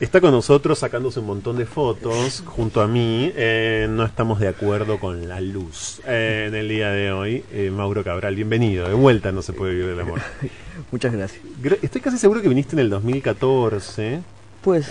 [0.00, 3.32] Está con nosotros sacándose un montón de fotos junto a mí.
[3.34, 7.44] Eh, no estamos de acuerdo con la luz eh, en el día de hoy.
[7.50, 8.86] Eh, Mauro Cabral, bienvenido.
[8.86, 10.20] De vuelta no se puede vivir el amor.
[10.92, 11.42] Muchas gracias.
[11.82, 14.20] Estoy casi seguro que viniste en el 2014.
[14.62, 14.88] Pues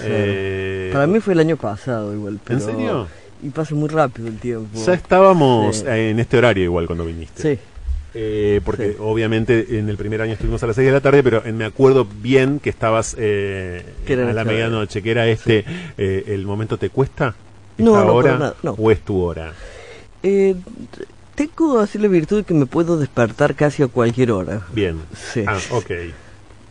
[0.92, 2.42] Para mí fue el año pasado igual.
[2.50, 3.08] ¿En serio?
[3.42, 4.78] Y pasa muy rápido el tiempo.
[4.86, 7.56] Ya estábamos en este horario igual cuando viniste.
[7.56, 7.62] Sí.
[8.20, 11.44] Eh, porque obviamente en el primer año estuvimos a las 6 de la tarde, pero
[11.54, 15.64] me acuerdo bien que estabas eh, a la medianoche, que era este,
[16.00, 17.36] eh, ¿el momento te cuesta?
[17.78, 19.54] No, hora no, ¿O es tu hora?
[21.36, 24.62] tengo así la virtud de que me puedo despertar casi a cualquier hora.
[24.74, 24.98] Bien.
[25.14, 25.44] Sí.
[25.46, 25.92] Ah, ok.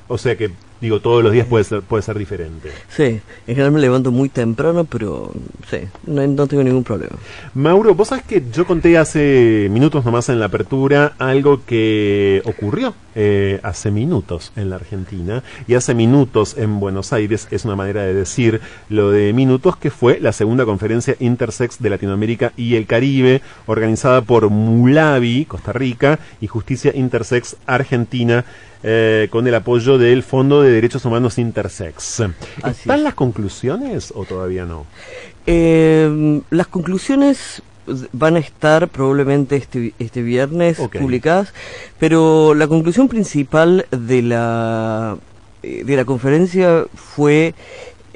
[0.08, 2.70] O sea que Digo, todos los días puede ser, puede ser diferente.
[2.88, 5.32] Sí, en general me levanto muy temprano, pero
[5.70, 7.16] sí, no, tengo ningún problema.
[7.54, 12.94] Mauro, vos sabés que yo conté hace minutos nomás en la apertura algo que ocurrió
[13.14, 18.02] eh, hace minutos en la Argentina y hace minutos en Buenos Aires, es una manera
[18.02, 22.86] de decir lo de minutos, que fue la segunda conferencia intersex de Latinoamérica y el
[22.86, 28.44] Caribe, organizada por Mulavi, Costa Rica, y Justicia Intersex Argentina
[28.88, 32.22] eh, con el apoyo del Fondo de Derechos Humanos Intersex.
[32.64, 34.86] ¿Están las conclusiones o todavía no?
[35.44, 37.62] Eh, las conclusiones
[38.12, 41.52] van a estar probablemente este, este viernes publicadas,
[41.98, 45.16] pero la conclusión principal de la,
[45.64, 47.54] eh, de la conferencia fue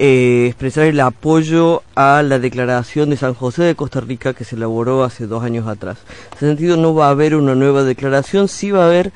[0.03, 5.03] expresar el apoyo a la declaración de San José de Costa Rica que se elaboró
[5.03, 5.97] hace dos años atrás.
[6.31, 9.11] En ese sentido no va a haber una nueva declaración, sí va a haber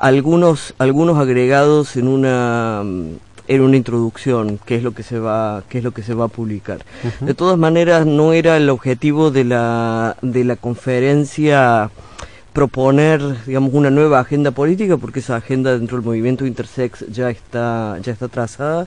[0.00, 2.82] algunos, algunos agregados en una
[3.48, 6.26] en una introducción, que es lo que se va, qué es lo que se va
[6.26, 6.84] a publicar.
[7.20, 11.90] De todas maneras, no era el objetivo de la, de la conferencia
[12.52, 17.98] proponer, digamos, una nueva agenda política, porque esa agenda dentro del movimiento intersex ya está,
[18.02, 18.86] ya está trazada,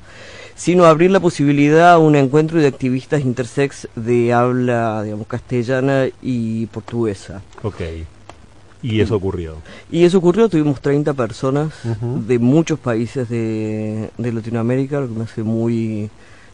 [0.56, 6.68] sino abrir la posibilidad a un encuentro de activistas intersex de habla, digamos, castellana y
[6.68, 7.42] portuguesa.
[7.64, 8.06] Okay.
[8.84, 9.56] Y eso ocurrió.
[9.90, 11.72] Y eso ocurrió, tuvimos 30 personas
[12.28, 16.10] de muchos países de, Latinoamérica, lo que me hace muy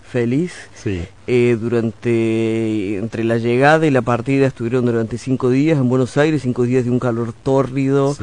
[0.09, 0.53] feliz.
[0.76, 1.02] Sí.
[1.26, 6.44] Eh, durante, entre la llegada y la partida estuvieron durante cinco días en Buenos Aires,
[6.44, 8.16] cinco días de un calor tórrido,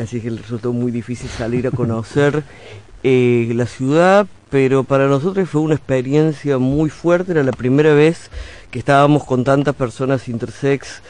[0.00, 2.42] así que resultó muy difícil salir a conocer
[3.02, 8.30] eh, la ciudad, pero para nosotros fue una experiencia muy fuerte, era la primera vez
[8.70, 11.02] que estábamos con tantas personas intersex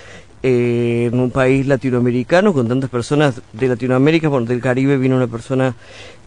[0.42, 5.26] eh, en un país latinoamericano con tantas personas de Latinoamérica, bueno, del Caribe vino una
[5.26, 5.74] persona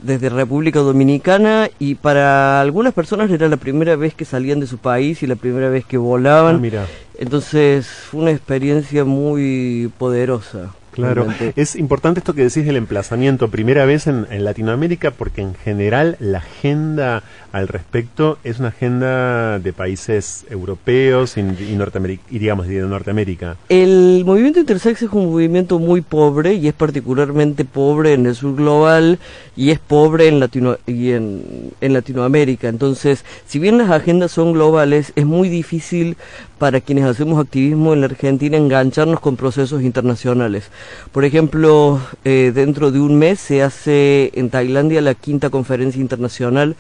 [0.03, 4.78] desde República Dominicana y para algunas personas era la primera vez que salían de su
[4.78, 6.62] país y la primera vez que volaban.
[6.75, 6.85] Ah,
[7.18, 10.73] Entonces fue una experiencia muy poderosa.
[10.94, 16.18] Claro, es importante esto que decís del emplazamiento, primera vez en, Latinoamérica, porque en general
[16.19, 17.23] la agenda
[17.53, 23.58] al respecto es una agenda de países europeos y, y digamos de Norteamérica.
[23.69, 28.56] El movimiento intersex es un movimiento muy pobre y es particularmente pobre en el sur
[28.56, 29.19] global
[29.56, 32.69] y es pobre en, Latino, y en, en Latinoamérica.
[32.69, 36.18] Entonces, si bien las agendas son globales, es muy difícil
[36.58, 40.70] para quienes hacemos activismo en la Argentina engancharnos con procesos internacionales.
[41.12, 46.78] Por ejemplo, eh, dentro de un mes se hace en Tailandia la quinta conferencia internacional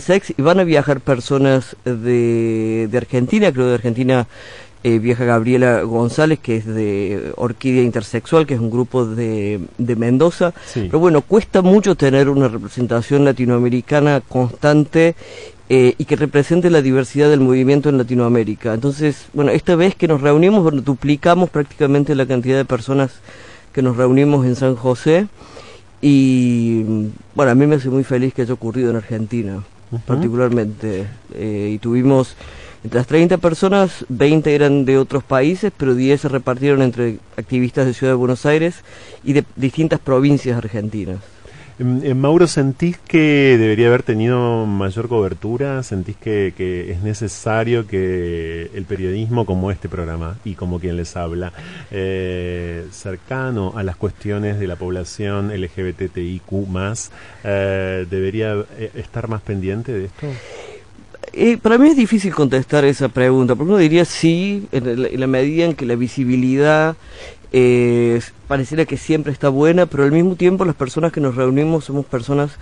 [0.00, 4.26] Intersex y van a viajar personas de, Argentina, creo de Argentina
[4.82, 9.96] eh, viaja Gabriela González, que es de Orquídea Intersexual, que es un grupo de, de
[9.96, 10.54] Mendoza.
[10.74, 15.14] Pero bueno, cuesta mucho tener una representación latinoamericana constante
[15.68, 18.72] eh, y que represente la diversidad del movimiento en Latinoamérica.
[18.72, 23.20] Entonces, bueno, esta vez que nos reunimos, bueno, duplicamos prácticamente la cantidad de personas
[23.74, 25.28] que nos reunimos en San José
[26.02, 26.82] y,
[27.34, 29.62] bueno, a mí me hace muy feliz que haya ocurrido en Argentina,
[30.06, 31.06] particularmente.
[31.34, 32.36] Eh, y tuvimos,
[32.84, 37.86] entre las 30 personas, 20 eran de otros países, pero 10 se repartieron entre activistas
[37.86, 38.82] de Ciudad de Buenos Aires
[39.24, 41.18] y de distintas provincias argentinas.
[41.80, 45.82] Em, em, Mauro, ¿sentís que debería haber tenido mayor cobertura?
[45.82, 46.52] ¿Sentís que,
[46.90, 51.54] es necesario que el periodismo como este programa y como quien les habla,
[51.90, 57.12] eh, cercano a las cuestiones de la población LGBTIQ más,
[57.44, 60.26] eh, debería eh, estar más pendiente de esto?
[61.62, 65.74] para mí es difícil contestar esa pregunta, porque uno diría sí, en la medida en
[65.74, 66.96] que la visibilidad
[67.52, 71.84] eh, pareciera que siempre está buena, pero al mismo tiempo las personas que nos reunimos
[71.84, 72.52] somos personas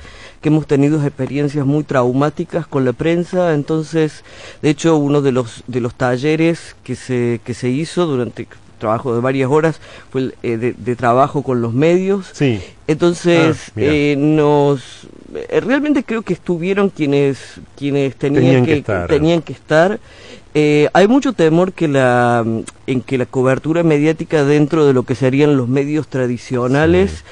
[0.40, 4.24] que hemos tenido experiencias muy traumáticas con la prensa, entonces,
[4.62, 8.46] de hecho, uno de los de los talleres que se que se hizo durante
[8.78, 9.80] trabajo de varias horas,
[10.10, 12.30] fue eh, de, trabajo con los medios.
[12.32, 12.60] Sí.
[12.86, 17.38] Entonces, ah, eh, nos eh, realmente creo que estuvieron quienes
[17.76, 20.00] quienes tenían, que, tenían que estar.
[20.54, 22.44] Hay mucho temor que la
[22.86, 27.24] en que la cobertura mediática dentro de lo que serían los medios tradicionales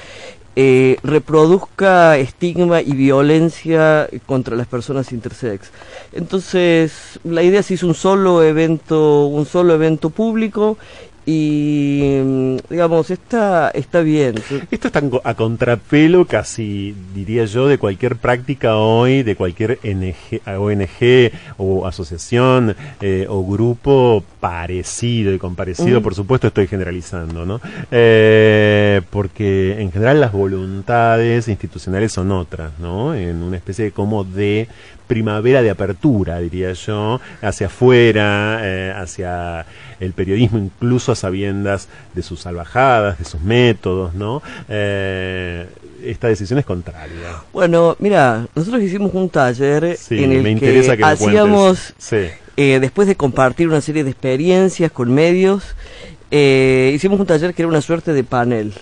[0.59, 5.69] eh, reproduzca estigma y violencia contra las personas intersex.
[6.13, 10.79] Entonces, la idea es hizo un solo evento, un solo evento público
[11.27, 14.35] y mm, digamos está está bien.
[14.71, 19.77] Esto está a contrapelo casi diría yo de cualquier práctica hoy de cualquier
[20.45, 25.99] ONG o asociación eh, o grupo parecido y comparecido.
[25.99, 26.03] Mm.
[26.03, 27.59] por supuesto estoy generalizando no
[27.91, 34.23] eh, porque en general las voluntades institucionales son otras no en una especie de como
[34.23, 34.69] de
[35.07, 39.65] primavera de apertura, diría yo, hacia afuera, eh, hacia
[39.99, 44.41] el periodismo, incluso a sabiendas de sus salvajadas, de sus métodos, ¿no?
[44.69, 45.67] Eh,
[46.03, 47.43] esta decisión es contraria.
[47.53, 51.93] Bueno, mira, nosotros hicimos un taller en el que, hacíamos,
[52.55, 55.75] eh, después de compartir una serie de experiencias con medios,
[56.29, 58.73] hicimos un taller que era una suerte de panel.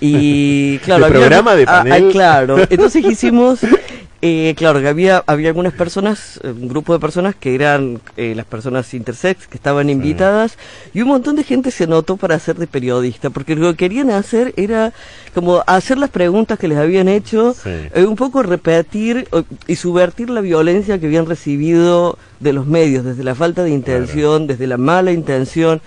[0.00, 2.10] Y claro, programa de panel.
[2.12, 3.60] claro, entonces hicimos
[4.26, 8.32] eh, claro, que había, había algunas personas, eh, un grupo de personas que eran eh,
[8.34, 10.56] las personas intersex, que estaban invitadas,
[10.94, 14.08] y un montón de gente se notó para hacer de periodista, porque lo que querían
[14.08, 14.94] hacer era
[15.34, 17.54] como hacer las preguntas que les habían hecho,
[17.94, 19.28] un poco repetir
[19.66, 24.46] y subvertir la violencia que habían recibido de los medios, desde la falta de intención,
[24.46, 25.82] desde la mala intención.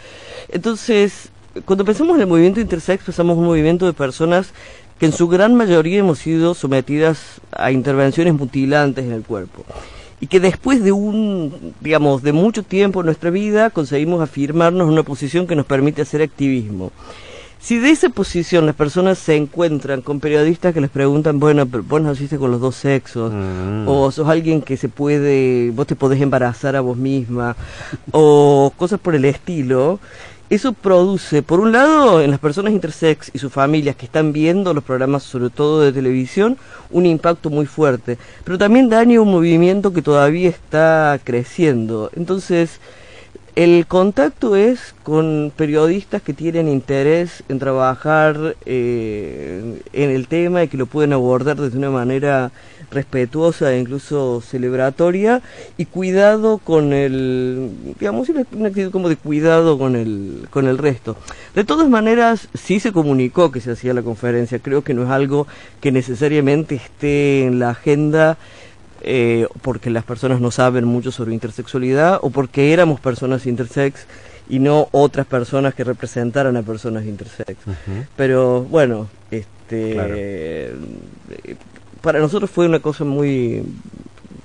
[0.49, 1.29] Entonces,
[1.65, 4.53] cuando pensamos en el movimiento intersex, pensamos un movimiento de personas
[4.99, 9.63] que en su gran mayoría hemos sido sometidas a intervenciones mutilantes en el cuerpo
[10.19, 14.93] y que después de un, digamos, de mucho tiempo en nuestra vida conseguimos afirmarnos en
[14.93, 16.91] una posición que nos permite hacer activismo.
[17.59, 21.83] Si de esa posición las personas se encuentran con periodistas que les preguntan, bueno, pero
[21.83, 23.87] vos naciste con los dos sexos, mm.
[23.87, 27.55] o sos alguien que se puede, vos te podés embarazar a vos misma,
[28.11, 29.99] o cosas por el estilo,
[30.49, 34.73] eso produce, por un lado, en las personas intersex y sus familias que están viendo
[34.73, 36.57] los programas, sobre todo de televisión,
[36.89, 42.11] un impacto muy fuerte, pero también daña un movimiento que todavía está creciendo.
[42.15, 42.79] Entonces,
[43.57, 50.67] el contacto es con periodistas que tienen interés en trabajar eh, en el tema y
[50.67, 52.51] que lo pueden abordar desde una manera
[52.91, 55.41] respetuosa e incluso celebratoria
[55.77, 57.69] y cuidado con el,
[57.99, 61.17] digamos, una actitud como de cuidado con el, con el resto.
[61.55, 65.09] De todas maneras, sí se comunicó que se hacía la conferencia, creo que no es
[65.09, 65.47] algo
[65.81, 68.37] que necesariamente esté en la agenda
[69.01, 74.07] eh, porque las personas no saben mucho sobre intersexualidad o porque éramos personas intersex
[74.49, 77.57] y no otras personas que representaran a personas intersex.
[78.15, 80.75] Pero bueno, este, eh,
[82.01, 83.63] para nosotros fue una cosa muy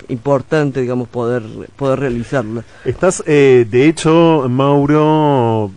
[0.08, 1.42] importante, digamos, poder,
[1.76, 2.64] poder realizarla.
[2.84, 5.70] Estás, eh, de hecho, Mauro,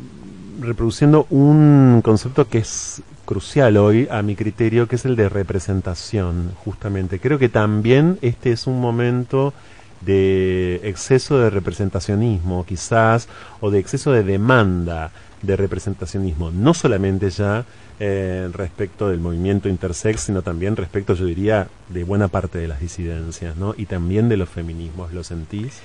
[0.60, 6.51] reproduciendo un concepto que es crucial hoy, a mi criterio, que es el de representación,
[6.63, 7.19] justamente.
[7.19, 9.54] Creo que también este es un momento
[10.01, 13.27] de exceso de representacionismo, quizás,
[13.60, 15.12] o de exceso de demanda
[15.42, 17.66] de representacionismo, no solamente ya
[18.00, 22.80] eh, respecto del movimiento intersex, sino también respecto, yo diría, de buena parte de las
[22.80, 23.74] disidencias, ¿no?
[23.77, 25.80] Y también de los feminismos, ¿lo sentís?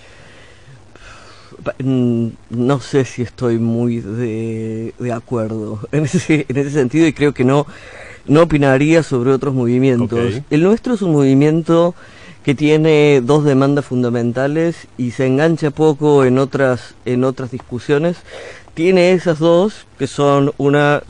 [1.83, 7.32] Mm, no sé si estoy muy de, acuerdo en ese, en ese sentido y creo
[7.34, 7.67] que no,
[8.27, 10.41] no opinaría sobre otros movimientos.
[10.51, 11.94] El nuestro es un movimiento
[12.44, 18.17] que tiene dos demandas fundamentales y se engancha poco en otras, en otras discusiones.
[18.81, 21.03] Tiene esas dos, que son una,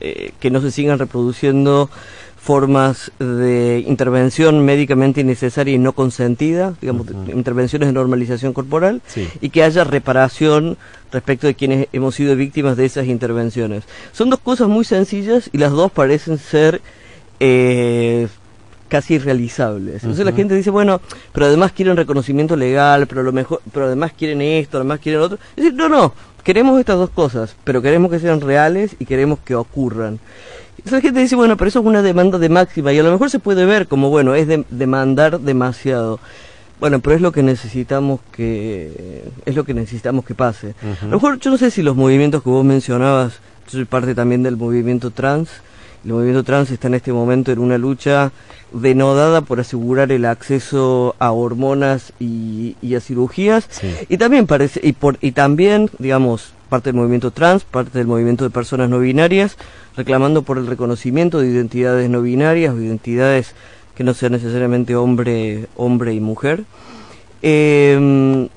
[0.00, 1.90] eh, que no se sigan reproduciendo
[2.38, 9.02] formas de intervención médicamente innecesaria y no consentida, digamos, intervenciones de normalización corporal,
[9.42, 10.78] y que haya reparación
[11.12, 13.84] respecto de quienes hemos sido víctimas de esas intervenciones.
[14.12, 16.80] Son dos cosas muy sencillas y las dos parecen ser
[17.40, 18.28] eh,
[18.88, 20.02] casi irrealizables.
[20.02, 24.12] Entonces la gente dice, bueno, pero además quieren reconocimiento legal, pero lo mejor, pero además
[24.16, 25.38] quieren esto, además quieren otro.
[25.50, 26.14] Es decir, no, no,
[26.48, 30.18] queremos estas dos cosas, pero queremos que sean reales y queremos que ocurran.
[30.78, 33.12] Entonces la gente dice, bueno, pero eso es una demanda de máxima y a lo
[33.12, 36.20] mejor se puede ver como, bueno, es de demandar demasiado.
[36.80, 40.74] Bueno, pero es lo que necesitamos que es lo que necesitamos que pase.
[41.02, 44.14] A lo mejor yo no sé si los movimientos que vos mencionabas, yo soy parte
[44.14, 45.50] también del movimiento trans.
[46.04, 48.32] El movimiento trans está en este momento en una lucha
[48.72, 53.68] denodada por asegurar el acceso a hormonas y, a cirugías
[54.08, 58.44] y también parece y por y también digamos parte del movimiento trans, parte del movimiento
[58.44, 59.56] de personas no binarias,
[59.96, 63.54] reclamando por el reconocimiento de identidades no binarias o identidades
[63.94, 66.64] que no sean necesariamente hombre, hombre y mujer.
[67.42, 68.48] Eh,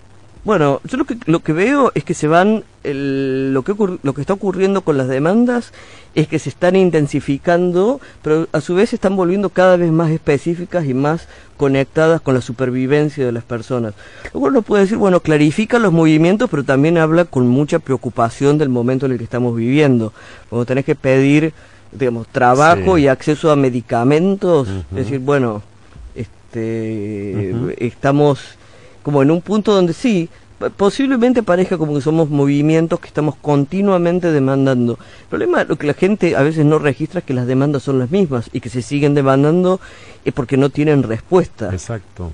[0.44, 4.22] bueno, yo lo que, lo que veo es que se van, lo, que lo que
[4.22, 5.72] está ocurriendo con las demandas
[6.16, 10.10] es que se están intensificando, pero a su vez se están volviendo cada vez más
[10.10, 13.94] específicas y más conectadas con la supervivencia de las personas.
[14.34, 18.70] Luego uno puede decir, bueno, clarifica los movimientos, pero también habla con mucha preocupación del
[18.70, 20.12] momento en el que estamos viviendo.
[20.50, 21.54] Cuando tenés que pedir,
[21.92, 25.62] digamos, trabajo y acceso a medicamentos, es decir, bueno,
[26.16, 28.58] este, estamos
[29.04, 30.30] como en un punto donde sí,
[30.70, 35.00] posiblemente parezca como que somos movimientos que estamos continuamente demandando.
[35.24, 38.00] El problema, lo que la gente a veces no registra es que las demandas son
[38.00, 39.80] las mismas y que se siguen demandando
[40.24, 41.70] es porque no tienen respuesta.
[41.72, 42.32] Exacto.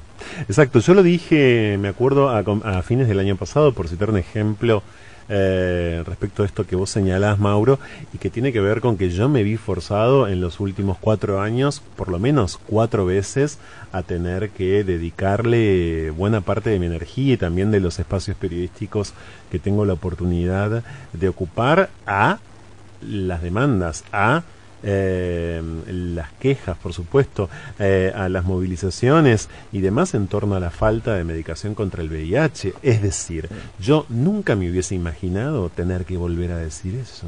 [0.50, 0.80] Exacto.
[0.80, 4.84] Yo lo dije, me acuerdo, a, a fines del año pasado, por citar un ejemplo
[5.30, 7.80] eh, respecto a esto que vos señalás, Mauro,
[8.14, 11.42] y que tiene que ver con que yo me vi forzado en los últimos cuatro
[11.42, 13.60] años, por lo menos cuatro veces,
[13.92, 19.14] a tener que dedicarle buena parte de mi energía y también de los espacios periodísticos
[19.52, 22.40] que tengo la oportunidad de ocupar a
[23.02, 24.44] las demandas, a
[24.84, 30.72] eh, las quejas, por supuesto, eh, a las movilizaciones y demás en torno a la
[30.72, 32.74] falta de medicación contra el VIH.
[32.82, 37.28] Es decir, yo nunca me hubiese imaginado tener que volver a decir eso.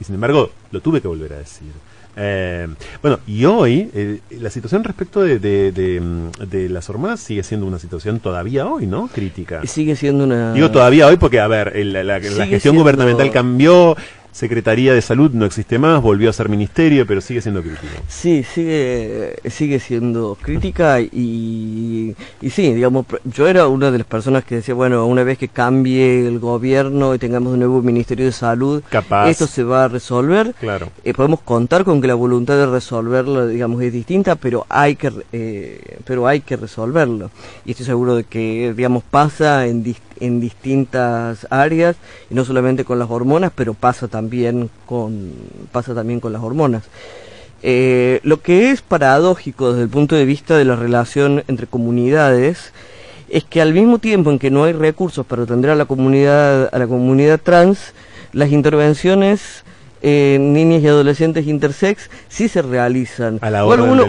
[0.00, 1.72] Y sin embargo, lo tuve que volver a decir.
[2.14, 2.68] Eh,
[3.00, 7.78] bueno, y hoy eh, la situación respecto de, de, de, las hormonas sigue siendo una
[7.78, 9.08] situación todavía hoy, ¿no?
[9.08, 9.62] Crítica.
[9.66, 10.52] Sigue siendo una...
[10.52, 13.96] Digo todavía hoy porque, a ver, la, la, gestión gubernamental cambió,
[14.32, 17.92] Secretaría de Salud no existe más, volvió a ser ministerio, pero sigue siendo crítica.
[18.08, 24.44] Sí, sigue, sigue siendo crítica y, y sí, digamos, yo era una de las personas
[24.44, 28.32] que decía, bueno, una vez que cambie el gobierno y tengamos un nuevo Ministerio de
[28.32, 28.82] Salud,
[29.26, 30.54] esto se va a resolver.
[30.58, 30.88] Claro.
[31.04, 35.12] Eh, podemos contar con que la voluntad de resolverlo, digamos, es distinta, pero hay que,
[35.32, 37.30] eh, pero hay que resolverlo.
[37.66, 41.96] Y estoy seguro de que, digamos, pasa en distintos en distintas áreas
[42.30, 45.32] y no solamente con las hormonas, pero pasa también con
[45.72, 46.84] pasa también con las hormonas.
[47.62, 52.72] Eh, lo que es paradójico desde el punto de vista de la relación entre comunidades
[53.28, 56.68] es que al mismo tiempo en que no hay recursos para atender a la comunidad
[56.72, 57.94] a la comunidad trans,
[58.32, 59.64] las intervenciones
[60.02, 63.38] eh, niñas y adolescentes intersex sí se realizan.
[63.40, 64.04] A la hora uno,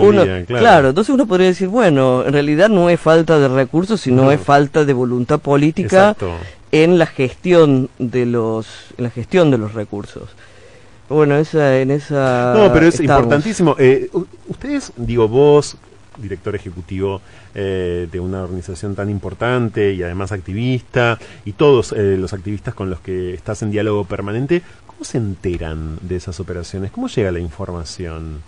[0.48, 0.90] claro.
[0.90, 4.86] entonces uno podría decir, bueno, en realidad no es falta de recursos, sino es falta
[4.86, 6.16] de voluntad política
[6.72, 10.30] en la gestión de los en la gestión de los recursos.
[11.10, 13.76] Bueno, esa en esa No, pero es importantísimo.
[13.78, 14.10] Eh,
[14.48, 15.78] ustedes, digo, vos
[16.18, 17.22] director ejecutivo
[17.56, 22.90] eh, de una organización tan importante y además activista, y todos eh, los activistas con
[22.90, 24.62] los que estás en diálogo permanente,
[24.94, 26.92] ¿cómo se enteran de esas operaciones?
[26.92, 28.42] ¿Cómo llega la información?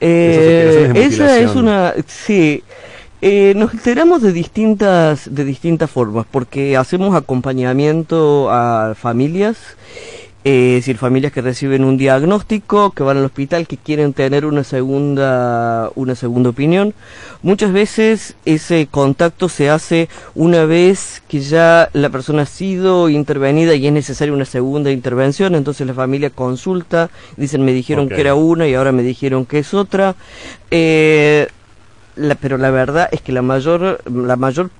[0.00, 1.94] Eh, esa es una...
[2.06, 2.62] Sí.
[3.20, 9.76] nos enteramos de distintas de distintas formas porque hacemos acompañamiento a familias
[10.42, 14.46] eh, es decir, familias que reciben un diagnóstico, que van al hospital, que quieren tener
[14.46, 16.94] una segunda, una segunda opinión.
[17.42, 23.74] Muchas veces ese contacto se hace una vez que ya la persona ha sido intervenida
[23.74, 28.34] y es necesaria una segunda intervención, entonces la familia consulta, dicen me dijeron que era
[28.34, 30.14] una y ahora me dijeron que es otra.
[30.70, 31.48] Eh,
[32.40, 34.70] pero la verdad es que la mayor, la mayor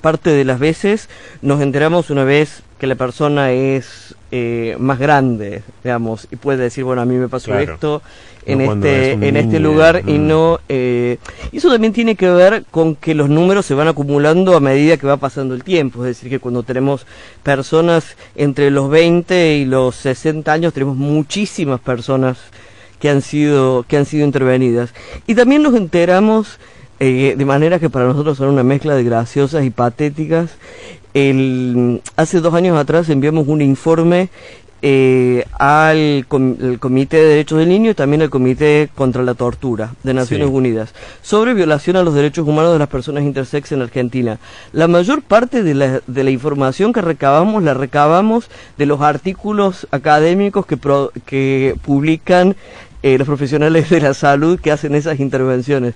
[0.00, 1.08] parte de las veces
[1.42, 6.84] nos enteramos una vez que la persona es eh, más grande, digamos, y puede decir,
[6.84, 8.02] bueno, a mí me pasó esto
[8.46, 11.18] en este en este lugar y no eh,
[11.52, 15.06] eso también tiene que ver con que los números se van acumulando a medida que
[15.06, 17.06] va pasando el tiempo, es decir, que cuando tenemos
[17.42, 22.38] personas entre los 20 y los 60 años tenemos muchísimas personas
[23.00, 24.94] que han sido que han sido intervenidas.
[25.26, 26.58] Y también nos enteramos
[27.00, 30.50] eh, de manera que para nosotros son una mezcla de graciosas y patéticas.
[31.14, 34.28] El, hace dos años atrás enviamos un informe
[34.82, 40.14] eh, al Comité de Derechos del Niño y también al Comité contra la Tortura de
[40.14, 44.38] Naciones Unidas sobre violación a los derechos humanos de las personas intersex en Argentina.
[44.72, 49.88] La mayor parte de la, de la información que recabamos la recabamos de los artículos
[49.90, 50.78] académicos que,
[51.26, 52.56] que publican
[53.02, 55.94] eh, los profesionales de la salud que hacen esas intervenciones.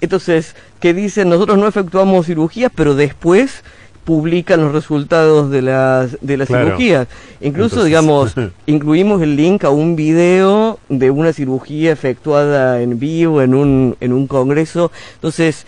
[0.00, 3.62] Entonces, que dicen, nosotros no efectuamos cirugías, pero después
[4.04, 7.08] publican los resultados de las, de las cirugías.
[7.40, 8.34] Incluso, digamos,
[8.66, 14.14] incluimos el link a un video de una cirugía efectuada en vivo en un, en
[14.14, 14.90] un congreso.
[15.16, 15.66] Entonces,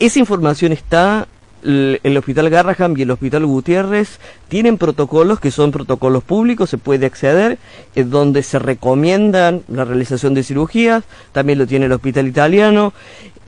[0.00, 1.28] esa información está
[1.62, 7.06] el Hospital Garraham y el Hospital Gutiérrez tienen protocolos que son protocolos públicos, se puede
[7.06, 7.58] acceder,
[7.94, 12.92] es donde se recomiendan la realización de cirugías, también lo tiene el Hospital Italiano,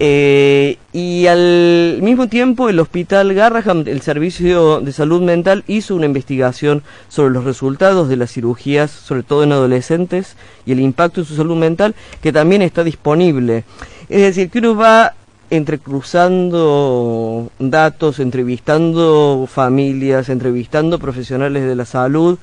[0.01, 6.07] eh, y al mismo tiempo el Hospital Garraham, el Servicio de Salud Mental, hizo una
[6.07, 10.37] investigación sobre los resultados de las cirugías, sobre todo en adolescentes,
[10.67, 13.65] y el impacto en su salud mental, que también está disponible.
[14.09, 15.15] Es decir, que uno va
[15.51, 22.39] entrecruzando datos, entrevistando familias, entrevistando profesionales de la salud.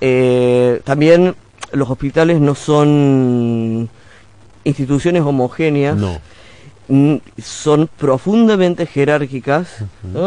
[0.00, 1.34] Eh, también
[1.72, 3.88] los hospitales no son
[4.64, 5.96] instituciones homogéneas.
[7.40, 9.68] Son profundamente jerárquicas,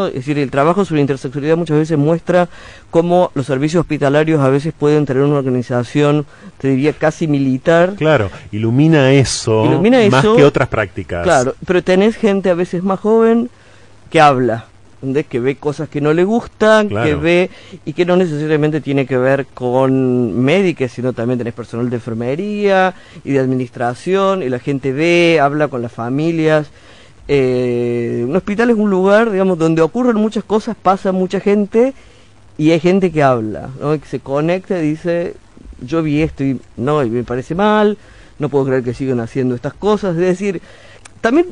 [0.07, 2.47] es decir, el trabajo sobre intersexualidad muchas veces muestra
[2.89, 6.25] cómo los servicios hospitalarios a veces pueden tener una organización,
[6.57, 7.95] te diría, casi militar.
[7.97, 11.23] Claro, ilumina eso, ilumina más que otras prácticas.
[11.23, 13.49] Claro, pero tenés gente a veces más joven
[14.09, 14.67] que habla,
[15.29, 17.49] que ve cosas que no le gustan, que ve
[17.85, 22.93] y que no necesariamente tiene que ver con médicos, sino también tenés personal de enfermería
[23.23, 26.67] y de administración y la gente ve, habla con las familias.
[27.27, 31.93] Eh, un hospital es un lugar, digamos, donde ocurren muchas cosas, pasa mucha gente
[32.57, 33.99] y hay gente que habla, ¿no?
[33.99, 35.35] que se conecta y dice,
[35.81, 37.97] yo vi esto y no, y me parece mal,
[38.39, 40.15] no puedo creer que sigan haciendo estas cosas.
[40.15, 40.61] Es decir,
[41.19, 41.47] también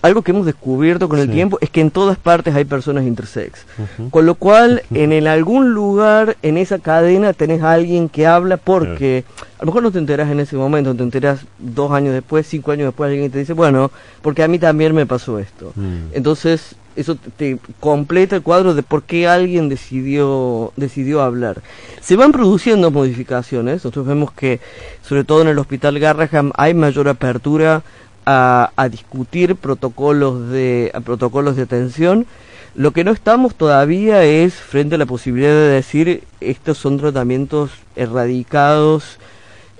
[0.00, 3.66] algo que hemos descubierto con el tiempo es que en todas partes hay personas intersex.
[4.10, 8.56] Con lo cual, en el, algún lugar en esa cadena tenés a alguien que habla
[8.56, 9.24] porque
[9.58, 12.70] a lo mejor no te enteras en ese momento, te enteras dos años después, cinco
[12.70, 13.90] años después, alguien te dice, bueno,
[14.22, 15.72] porque a mí también me pasó esto.
[15.74, 16.12] Mm.
[16.12, 21.62] Entonces, eso te completa el cuadro de por qué alguien decidió, decidió hablar.
[22.00, 24.60] Se van produciendo modificaciones, nosotros vemos que,
[25.02, 27.82] sobre todo en el Hospital Garraham, hay mayor apertura
[28.30, 32.26] a, discutir protocolos de, protocolos de atención.
[32.74, 37.70] Lo que no estamos todavía es frente a la posibilidad de decir estos son tratamientos
[37.96, 39.18] erradicados.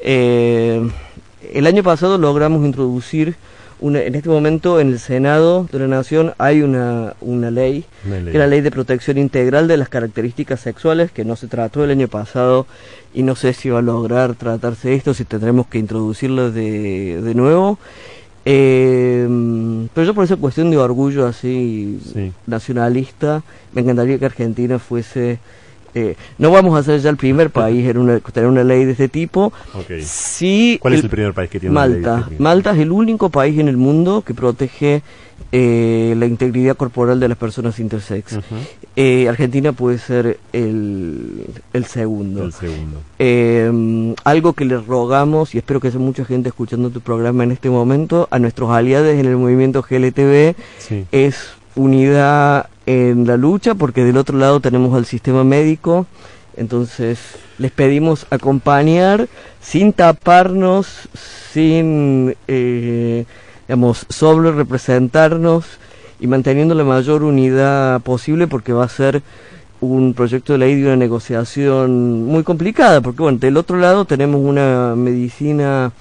[0.02, 0.88] Eh,
[1.52, 3.36] el año pasado logramos introducir
[3.80, 8.30] una, en este momento en el Senado de la Nación hay una, una ley, que
[8.30, 11.90] es la ley de protección integral de las características sexuales, que no se trató el
[11.90, 12.66] año pasado
[13.14, 17.34] y no sé si va a lograr tratarse esto, si tendremos que introducirlo de, de
[17.34, 17.78] nuevo.
[18.50, 19.28] Eh,
[19.92, 22.00] pero yo por esa cuestión de orgullo así
[22.46, 23.42] nacionalista,
[23.74, 25.38] me encantaría que Argentina fuese...
[25.98, 28.92] Eh, no vamos a ser ya el primer país en una, tener una ley de
[28.92, 29.52] este tipo.
[30.04, 31.96] Sí, ¿Cuál es el primer país que tiene Malta.
[31.96, 35.02] una ley de este Malta es el único país en el mundo que protege
[35.50, 38.38] eh, la integridad corporal de las personas intersex.
[38.94, 42.48] Eh, Argentina puede ser el, el segundo.
[44.24, 47.70] Algo que le rogamos, y espero que haya mucha gente escuchando tu programa en este
[47.70, 50.54] momento, a nuestros aliados en el movimiento GLTV,
[51.10, 56.06] es unidad en la lucha, porque del otro lado tenemos al sistema médico.
[56.56, 57.18] Entonces,
[57.58, 59.28] les pedimos acompañar
[59.60, 60.86] sin taparnos,
[61.52, 63.26] sin eh,
[63.66, 65.66] digamos, sobre representarnos
[66.18, 69.22] y manteniendo la mayor unidad posible porque va a ser
[69.82, 74.40] un proyecto de ley de una negociación muy complicada, porque bueno, del otro lado tenemos
[74.40, 75.92] una medicina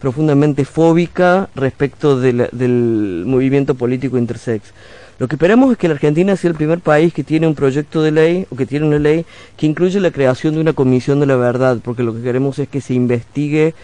[0.00, 4.72] profundamente fóbica respecto del movimiento político intersex.
[5.18, 8.02] Lo que esperamos es que la Argentina sea el primer país que tiene un proyecto
[8.02, 9.24] de ley o que tiene una ley
[9.56, 12.68] que incluye la creación de una comisión de la verdad, porque lo que queremos es
[12.68, 13.74] que se investigue,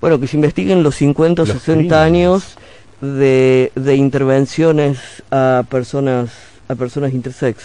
[0.00, 2.56] bueno, que se investiguen los 50 o 60 años
[3.00, 4.98] de, de intervenciones
[5.30, 6.30] a personas
[6.68, 7.62] a personas intersex.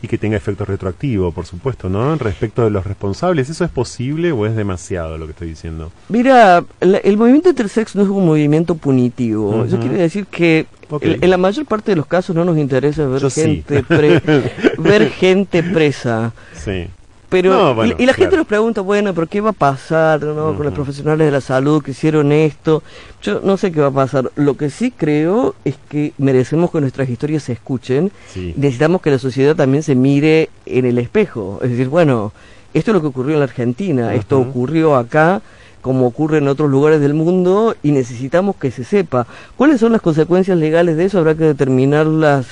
[0.00, 2.16] Y que tenga efecto retroactivo, por supuesto, ¿no?
[2.16, 5.92] Respecto de los responsables, ¿eso es posible o es demasiado lo que estoy diciendo?
[6.08, 9.64] Mira, el movimiento intersex no es un movimiento punitivo.
[9.64, 10.66] Eso quiere decir que
[11.00, 13.84] en, la mayor parte de los casos no nos interesa ver, gente,
[14.78, 16.32] ver gente presa.
[16.54, 16.88] Sí.
[17.28, 20.54] Pero, y, la gente nos pregunta, bueno, pero ¿qué va a pasar ¿no?
[20.54, 22.84] con los profesionales de la salud que hicieron esto?
[23.20, 24.30] Yo no sé qué va a pasar.
[24.36, 28.12] Lo que sí creo es que merecemos que nuestras historias se escuchen.
[28.34, 31.58] Necesitamos que la sociedad también se mire en el espejo.
[31.62, 32.32] Es decir, bueno,
[32.74, 35.42] esto es lo que ocurrió en la Argentina, esto ocurrió acá
[35.86, 39.28] como ocurre en otros lugares del mundo y necesitamos que se sepa.
[39.56, 41.20] ¿Cuáles son las consecuencias legales de eso?
[41.20, 42.46] Habrá que determinarlas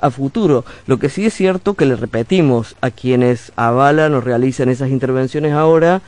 [0.00, 0.64] a futuro.
[0.86, 5.52] Lo que sí es cierto que le repetimos a quienes avalan o realizan esas intervenciones
[5.52, 6.00] ahora,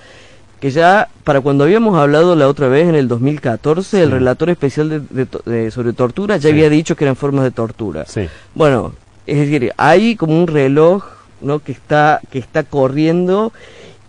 [0.61, 5.05] que ya para cuando habíamos hablado la otra vez en el 2014, el relator especial
[5.11, 8.07] de, sobre tortura ya había dicho que eran formas de tortura.
[8.55, 8.93] Bueno,
[9.27, 11.05] es decir, hay como un reloj
[11.41, 11.59] ¿no?
[11.59, 13.53] que, está, que está corriendo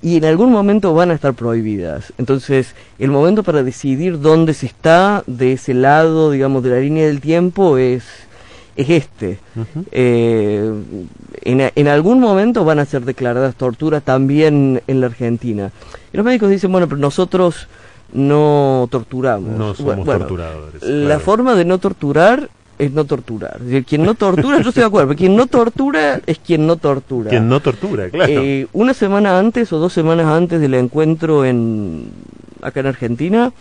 [0.02, 2.14] y en algún momento van a estar prohibidas.
[2.18, 7.06] Entonces, el momento para decidir dónde se está de ese lado, digamos, de la línea
[7.08, 8.04] del tiempo es
[8.76, 9.40] es este.
[9.58, 9.86] Ujú.
[9.92, 10.72] Eh,
[11.42, 15.72] en, en algún momento van a ser declaradas torturas también en la Argentina.
[16.14, 17.68] Y los médicos dicen, bueno, pero nosotros
[18.14, 19.50] no torturamos.
[19.58, 20.82] No somos Bueno, torturadores.
[20.82, 21.20] La claro.
[21.20, 23.58] forma de no torturar es no torturar.
[23.60, 26.66] Es decir, quien no tortura, yo estoy de acuerdo, pero quien no tortura es quien
[26.66, 27.30] no tortura.
[27.30, 28.32] Quien no tortura, claro.
[28.32, 32.10] Eh, una semana antes o dos semanas antes del encuentro en
[32.62, 33.52] acá en Argentina,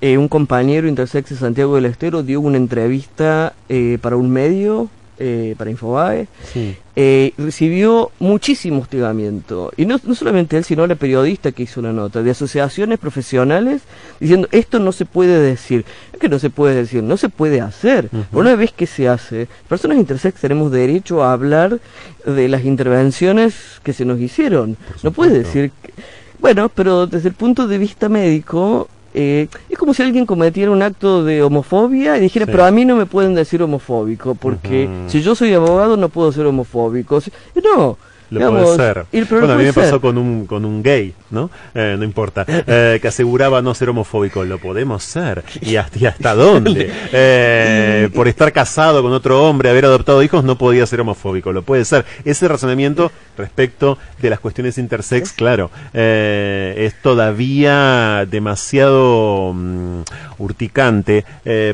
[0.00, 4.88] eh, un compañero intersex de Santiago del Estero dio una entrevista eh, para un medio,
[5.22, 6.76] eh, para Infobae, Sí.
[6.96, 9.70] eh, recibió muchísimo hostigamiento.
[9.76, 13.82] Y no, no solamente él, sino la periodista que hizo la nota, de asociaciones profesionales,
[14.18, 15.84] diciendo, esto no se puede decir.
[16.12, 18.08] Es que no se puede decir, no se puede hacer.
[18.32, 21.78] Una vez que se hace, personas intersex tenemos derecho a hablar
[22.24, 24.76] de las intervenciones que se nos hicieron.
[25.02, 25.70] No puede decir...
[25.82, 25.92] que-
[26.40, 28.88] bueno, pero desde el punto de vista médico...
[29.14, 32.52] eh, es como si alguien cometiera un acto de homofobia y dijera, Sí.
[32.52, 36.30] pero a mí no me pueden decir homofóbico, porque si yo soy abogado no puedo
[36.32, 37.20] ser homofóbico.
[37.62, 37.98] No,
[38.30, 39.26] Lo digamos, puede ser.
[39.28, 40.00] bueno, a mí me pasó ser.
[40.00, 41.50] con un, con un gay, ¿no?
[41.74, 42.44] Eh, no importa.
[42.46, 44.44] Eh, que aseguraba no ser homofóbico.
[44.44, 45.42] Lo podemos ser.
[45.60, 46.90] ¿Y hasta, y hasta dónde?
[47.12, 51.52] Eh, por estar casado con otro hombre, haber adoptado hijos, no podía ser homofóbico.
[51.52, 52.04] Lo puede ser.
[52.24, 60.02] Ese razonamiento respecto de las cuestiones intersex, claro, es todavía demasiado mm,
[60.38, 61.24] urticante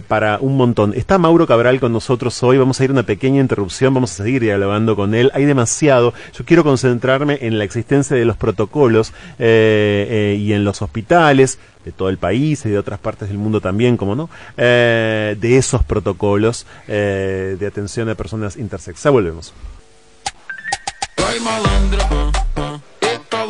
[0.08, 0.94] para un montón.
[0.94, 2.56] Está Mauro Cabral con nosotros hoy.
[2.56, 3.92] Vamos a ir a una pequeña interrupción.
[3.92, 5.30] Vamos a seguir dialogando con él.
[5.34, 6.14] Hay demasiado.
[6.32, 11.58] Yo quiero concentrarme en la existencia de los protocolos eh, eh, y en los hospitales
[11.84, 15.56] de todo el país y de otras partes del mundo también, como no, eh, de
[15.58, 19.04] esos protocolos de atención a personas intersex.
[19.06, 19.52] Volvemos.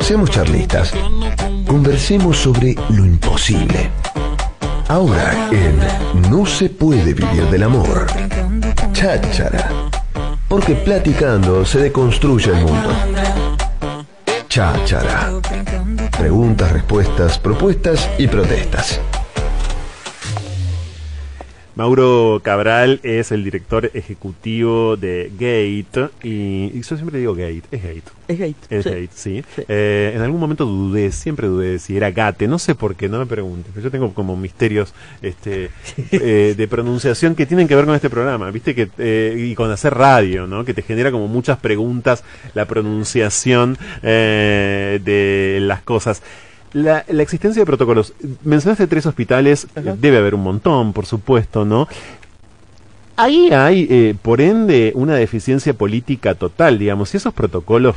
[0.01, 0.93] Seamos charlistas.
[1.65, 3.89] Conversemos sobre lo imposible.
[4.87, 8.07] Ahora en No se puede vivir del amor.
[8.93, 9.86] Cháchara.
[10.47, 12.89] Porque platicando se deconstruye el mundo.
[14.47, 15.29] Cháchara.
[16.17, 19.01] Preguntas, respuestas, propuestas y protestas.
[21.77, 27.83] Mauro Cabral es el director ejecutivo de Gate y, y yo siempre digo Gate, es
[27.83, 28.17] Gate.
[28.27, 28.55] Es gay.
[28.69, 28.89] Es sí.
[28.89, 29.43] Gate, sí.
[29.55, 29.61] Sí.
[29.67, 33.19] Eh, en algún momento dudé, siempre dudé si era Gate, no sé por qué, no
[33.19, 33.71] me preguntes.
[33.73, 35.69] pero Yo tengo como misterios este,
[36.11, 39.69] eh, de pronunciación que tienen que ver con este programa, viste que eh, y con
[39.69, 40.65] hacer radio, ¿no?
[40.65, 42.23] Que te genera como muchas preguntas
[42.55, 46.23] la pronunciación eh, de las cosas.
[46.73, 48.13] La, la existencia de protocolos.
[48.43, 49.95] Mencionaste tres hospitales, Ajá.
[49.99, 51.87] debe haber un montón, por supuesto, ¿no?
[53.15, 57.09] Ahí hay, eh, por ende, una deficiencia política total, digamos.
[57.09, 57.95] Si esos protocolos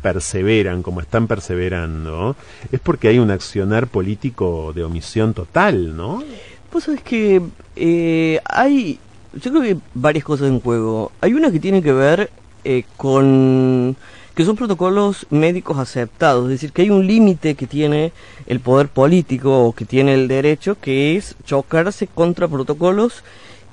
[0.00, 2.36] perseveran como están perseverando,
[2.72, 6.22] es porque hay un accionar político de omisión total, ¿no?
[6.70, 7.42] Pues es que
[7.76, 8.98] eh, hay,
[9.34, 11.12] yo creo que hay varias cosas en juego.
[11.20, 12.30] Hay una que tiene que ver
[12.64, 13.96] eh, con
[14.34, 18.12] que son protocolos médicos aceptados, es decir, que hay un límite que tiene
[18.46, 23.22] el poder político o que tiene el derecho, que es chocarse contra protocolos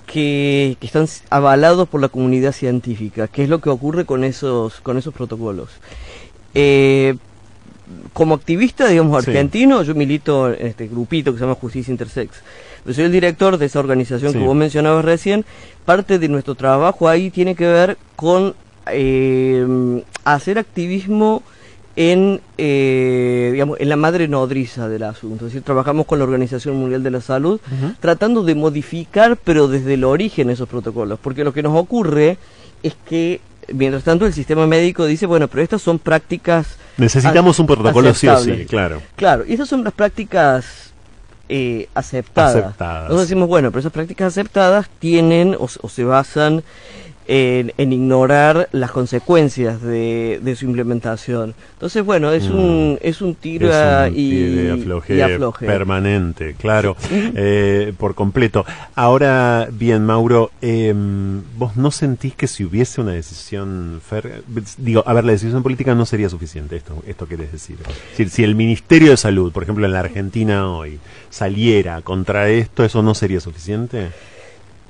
[0.05, 4.81] que, que están avalados por la comunidad científica, que es lo que ocurre con esos,
[4.81, 5.69] con esos protocolos.
[6.53, 7.15] Eh,
[8.13, 9.31] como activista, digamos, Sí.
[9.31, 12.41] argentino, yo milito en este grupito que se llama Justicia Intersex.
[12.85, 14.37] Yo soy el director de esa organización Sí.
[14.39, 15.45] que vos mencionabas recién.
[15.85, 18.53] Parte de nuestro trabajo ahí tiene que ver con
[18.87, 21.43] eh, hacer activismo
[21.95, 25.45] en, eh, digamos, en la madre nodriza del asunto.
[25.45, 27.59] Es decir, trabajamos con la Organización Mundial de la Salud
[27.99, 31.19] tratando de modificar, pero desde el origen, esos protocolos.
[31.21, 32.37] Porque lo que nos ocurre
[32.81, 33.41] es que,
[33.73, 36.77] mientras tanto, el sistema médico dice, bueno, pero estas son prácticas...
[36.97, 39.01] Necesitamos un protocolo sí o sí, claro.
[39.15, 40.93] Claro, y esas son las prácticas
[41.49, 42.55] eh, aceptadas.
[42.55, 43.03] Aceptadas.
[43.03, 46.63] Nosotros decimos, bueno, pero esas prácticas aceptadas tienen o se basan
[47.27, 51.53] en, en ignorar las consecuencias de, de su implementación.
[51.73, 52.53] Entonces, bueno, es Mm.
[52.55, 55.65] un es un Es tira un y, afloje y afloje.
[55.65, 58.65] permanente, claro, eh, por completo.
[58.95, 60.93] Ahora, bien, Mauro, eh,
[61.57, 64.41] vos no sentís que si hubiese una decisión, fer-
[64.77, 67.77] digo, a ver, la decisión política no sería suficiente, esto, esto querés decir.
[67.81, 72.49] Es decir, si el Ministerio de Salud, por ejemplo, en la Argentina hoy, saliera contra
[72.49, 74.09] esto, ¿eso no sería suficiente?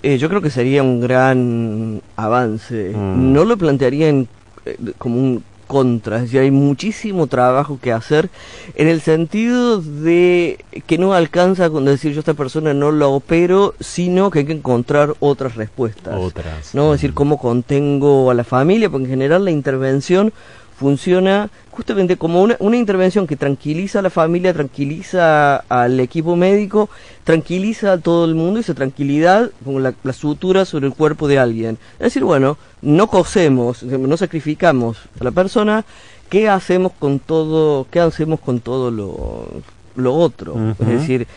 [0.04, 2.92] Eh, yo creo que sería un gran avance.
[2.96, 3.34] Mm.
[3.34, 4.28] No lo plantearía en,
[4.66, 8.30] eh, como un contra, es decir, hay muchísimo trabajo que hacer
[8.76, 13.74] en el sentido de que no alcanza con decir yo esta persona no la opero,
[13.80, 16.14] sino que hay que encontrar otras respuestas.
[16.20, 16.76] Otras.
[16.76, 16.88] ¿no?
[16.94, 17.14] Es decir, Mm.
[17.14, 20.34] cómo contengo a la familia, porque en general la intervención
[20.82, 26.90] funciona justamente como una, una intervención que tranquiliza a la familia, tranquiliza al equipo médico,
[27.24, 31.28] tranquiliza a todo el mundo y esa tranquilidad como la, la sutura sobre el cuerpo
[31.28, 31.78] de alguien.
[31.94, 35.86] Es decir, bueno, no cosemos, no sacrificamos a la persona,
[36.32, 39.48] ¿qué hacemos con todo, qué hacemos con todo lo,
[39.96, 40.56] lo otro?
[40.80, 41.28] Es decir,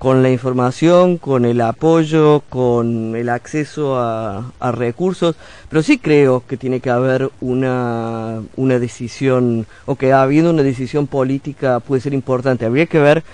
[0.00, 5.36] con la información, con el apoyo, con el acceso a, a recursos,
[5.68, 11.06] pero sí creo que tiene que haber una, una decisión, o que habiendo una decisión
[11.06, 12.64] política puede ser importante.
[12.64, 13.24] Habría que ver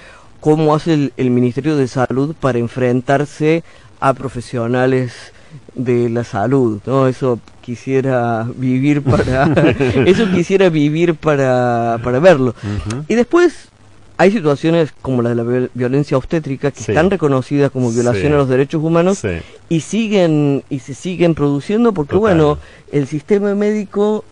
[0.40, 3.62] cómo hace el, el Ministerio de Salud para enfrentarse
[4.00, 5.12] a profesionales
[5.76, 7.07] de la salud, ¿no?
[7.07, 9.44] Eso quisiera vivir para,
[10.05, 12.57] eso quisiera vivir para, para verlo.
[13.07, 13.68] Y después
[14.18, 16.92] hay situaciones como la de la viol- violencia obstétrica que Sí.
[16.92, 18.33] están reconocidas como violación Sí.
[18.33, 19.29] a los derechos humanos Sí.
[19.68, 22.20] y siguen y se siguen produciendo porque Total.
[22.37, 22.59] bueno,
[22.92, 24.24] el sistema médico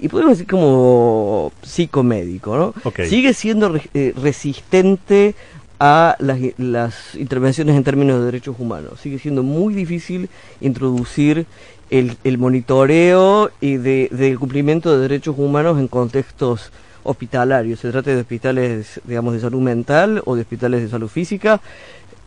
[0.00, 2.74] y podemos decir como psicomédico, ¿no?
[3.06, 5.34] Sigue siendo re- eh, resistente
[5.80, 9.00] a las, las intervenciones en términos de derechos humanos.
[9.02, 10.28] Sigue siendo muy difícil
[10.60, 11.46] introducir
[11.90, 16.70] el, el monitoreo y de, del cumplimiento de derechos humanos en contextos
[17.04, 17.80] hospitalarios.
[17.80, 21.60] Se trata de hospitales, digamos, de salud mental o de hospitales de salud física.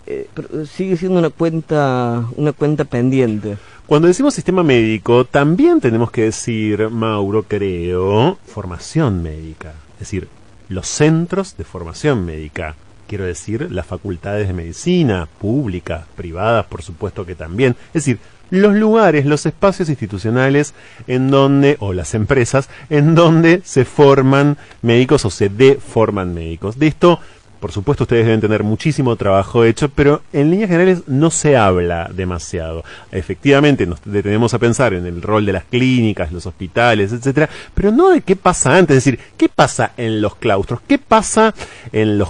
[0.08, 3.58] eh, pero sigue siendo una cuenta, una cuenta pendiente.
[3.88, 9.74] Cuando decimos sistema médico, también tenemos que decir, Mauro, creo, formación médica.
[9.94, 10.28] Es decir,
[10.70, 12.76] los centros de formación médica.
[13.08, 17.76] Quiero decir, las facultades de medicina, públicas, privadas, por supuesto que también.
[17.90, 20.74] Es decir, los lugares, los espacios institucionales
[21.08, 26.78] en donde, o las empresas, en donde se forman médicos o se deforman médicos.
[26.78, 27.20] De esto,
[27.60, 32.10] por supuesto, ustedes deben tener muchísimo trabajo hecho, pero en líneas generales no se habla
[32.14, 32.84] demasiado.
[33.12, 37.92] Efectivamente, nos detenemos a pensar en el rol de las clínicas, los hospitales, etcétera, pero
[37.92, 41.56] no de qué pasa antes, es decir, qué pasa en los claustros, qué pasa
[41.92, 42.30] en los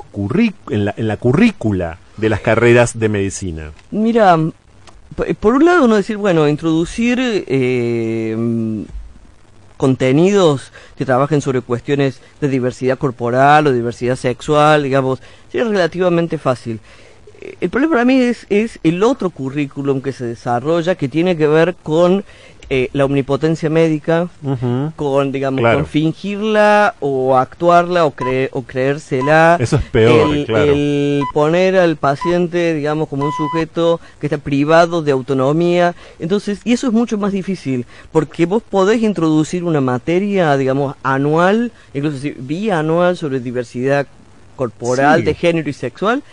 [0.70, 3.72] en la, en la currícula de las carreras de medicina.
[3.92, 4.38] Mira,
[5.40, 8.86] por un lado uno decir, bueno, introducir eh,
[9.78, 16.80] contenidos que trabajen sobre cuestiones de diversidad corporal o diversidad sexual, digamos, es relativamente fácil.
[17.42, 21.38] Eh, El problema para mí es, es el otro currículum que se desarrolla que tiene
[21.38, 22.24] que ver con
[22.70, 24.28] eh, la omnipotencia médica,
[24.96, 25.78] con digamos Claro.
[25.80, 30.72] con fingirla o actuarla o, cre- o creérsela Eso es peor, el, claro.
[30.72, 36.74] el poner al paciente digamos como un sujeto que está privado de autonomía entonces y
[36.74, 42.36] eso es mucho más difícil porque vos podés introducir una materia digamos anual incluso si-
[42.38, 44.08] bianual sobre diversidad
[44.56, 45.26] corporal Sí.
[45.26, 46.24] de género y sexual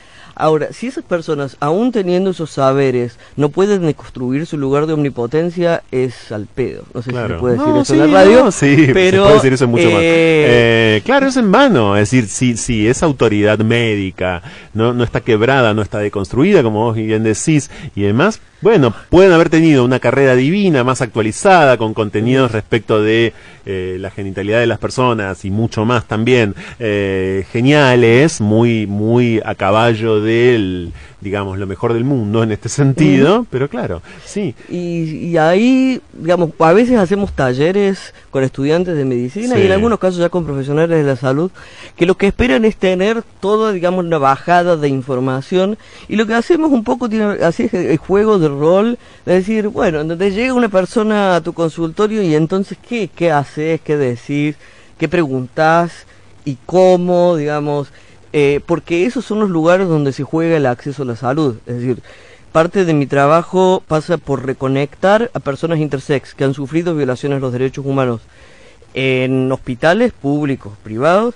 [0.42, 5.84] Ahora, si esas personas, aún teniendo esos saberes, no pueden deconstruir su lugar de omnipotencia,
[5.92, 6.82] es al pedo.
[6.92, 8.44] No sé si se puede decir No, eso sí, en la radio.
[8.44, 10.00] no, sí, pero, se puede decir eso mucho más.
[10.02, 11.96] eh, Eh, claro, es en vano.
[11.96, 14.42] Es decir, si, si esa autoridad médica
[14.74, 19.32] no, no está quebrada, no está deconstruida, como vos bien decís, y demás, bueno, pueden
[19.32, 23.32] haber tenido una carrera divina, más actualizada, con contenidos respecto de
[23.64, 29.54] eh, la genitalidad de las personas y mucho más también, eh, geniales, muy, muy a
[29.54, 34.54] caballo del, digamos, lo mejor del mundo en este sentido, pero claro, sí.
[34.68, 39.62] Y, y ahí, digamos, a veces hacemos talleres con estudiantes de medicina Sí.
[39.62, 41.50] y en algunos casos ya con profesionales de la salud,
[41.96, 45.76] que lo que esperan es tener toda, digamos, una bajada de información
[46.08, 49.68] y lo que hacemos un poco tiene así es el juego de rol, de decir,
[49.68, 53.80] bueno, en donde llega una persona a tu consultorio y entonces, ¿qué, qué haces?
[53.82, 54.56] ¿Qué decís?
[54.98, 56.06] ¿Qué preguntás?
[56.44, 57.36] ¿Y cómo?
[57.36, 57.88] Digamos,
[58.32, 61.56] eh, porque esos son los lugares donde se juega el acceso a la salud.
[61.66, 62.02] Es decir,
[62.52, 67.40] parte de mi trabajo pasa por reconectar a personas intersex que han sufrido violaciones a
[67.40, 68.20] los derechos humanos
[68.94, 71.34] en hospitales públicos, privados,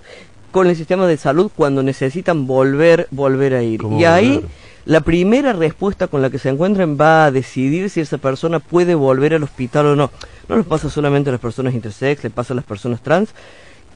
[0.53, 3.81] con el sistema de salud cuando necesitan volver, volver a ir.
[3.81, 4.51] ¿Cómo Y ahí volver?
[4.87, 8.95] la primera respuesta con la que se encuentran va a decidir si esa persona puede
[8.95, 10.11] volver al hospital o no.
[10.49, 13.31] No les pasa solamente a las personas intersex, le pasa a las personas trans,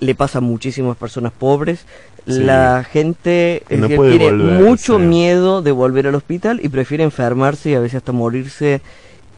[0.00, 1.86] le pasa a muchísimas personas pobres.
[2.26, 2.40] Sí.
[2.40, 5.04] La gente No decir, tiene volver, mucho sí.
[5.04, 8.82] miedo de volver al hospital y prefiere enfermarse y a veces hasta morirse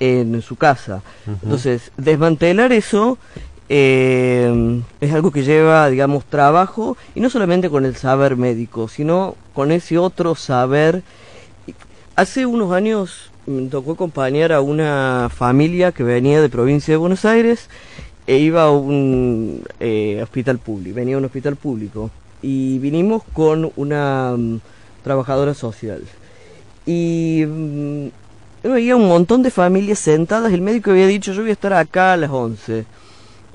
[0.00, 1.02] en su casa.
[1.44, 3.18] Entonces, desmantelar eso
[3.68, 9.36] eh, es algo que lleva, digamos, trabajo, y no solamente con el saber médico, sino
[9.54, 11.02] con ese otro saber.
[12.16, 17.24] Hace unos años me tocó acompañar a una familia que venía de provincia de Buenos
[17.24, 17.68] Aires
[18.26, 22.10] e iba a un eh, hospital público, venía a un hospital público,
[22.42, 24.60] y vinimos con una mm,
[25.02, 26.02] trabajadora social.
[26.84, 27.40] Y
[28.62, 31.72] yo veía un montón de familias sentadas, el médico había dicho yo voy a estar
[31.72, 32.84] acá a las 11.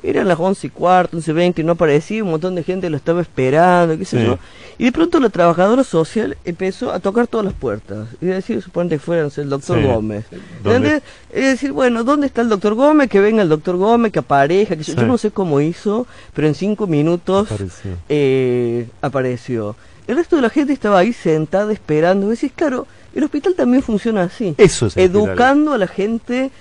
[0.04, 3.22] Eran las once y cuarto, once veinte, no aparecía, un montón de gente lo estaba
[3.22, 4.26] esperando, qué sé Sí.
[4.26, 4.38] yo.
[4.80, 8.08] Y de pronto la trabajadora social empezó a tocar todas las puertas.
[8.22, 9.86] Y decir, suponete que fuera no sé, el doctor Sí.
[9.86, 10.26] Gómez.
[10.64, 11.02] ¿Dónde?
[11.32, 13.10] Es decir, bueno, ¿dónde está el doctor Gómez?
[13.10, 15.00] Que venga el doctor Gómez, que aparezca, que yo, Sí.
[15.00, 16.06] yo no sé cómo hizo,
[16.36, 17.92] pero en cinco minutos Apareció.
[18.08, 19.76] eh, apareció.
[20.08, 22.28] El resto de la gente estaba ahí sentada esperando.
[22.28, 24.54] Y decís, claro, el hospital también funciona así.
[24.58, 25.10] Eso es hospital.
[25.10, 26.52] Educando a la gente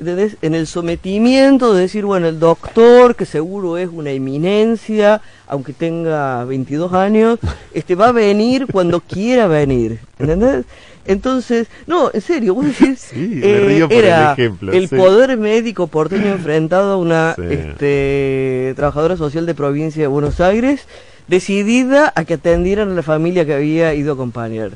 [0.00, 0.36] ¿entendés?
[0.42, 6.44] en el sometimiento de decir, bueno, el doctor, que seguro es una eminencia, aunque tenga
[6.44, 7.38] 22 años,
[7.74, 9.98] este va a venir cuando quiera venir.
[10.18, 10.64] ¿Entendés?
[11.04, 14.94] Entonces, no, en serio, vos decís, Sí, el era ejemplo, el sí.
[14.96, 17.42] poder médico porteño enfrentado a una Sí.
[17.48, 20.86] este, trabajadora social de provincia de Buenos Aires,
[21.26, 24.72] decidida a que atendieran a la familia que había ido a acompañar.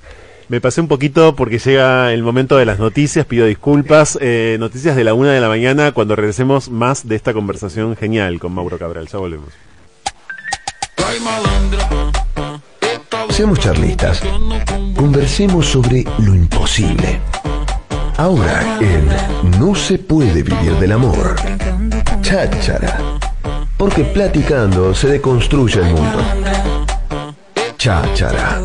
[0.49, 4.19] Me pasé un poquito porque llega el momento de las noticias, pido disculpas.
[4.21, 8.39] Eh, noticias de la una de la mañana cuando regresemos más de esta conversación genial
[8.39, 9.09] con Mauro Cabral.
[9.09, 9.49] Ya volvemos.
[13.31, 14.23] Seamos charlistas.
[14.97, 17.21] Conversemos sobre lo imposible.
[18.17, 19.09] Ahora en
[19.59, 21.37] No se puede vivir del amor.
[22.21, 22.99] Cháchara.
[23.77, 26.72] Porque platicando se deconstruye el mundo.
[27.83, 28.61] Cháchara.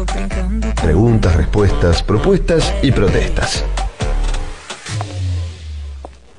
[0.80, 3.66] Preguntas, respuestas, propuestas y protestas.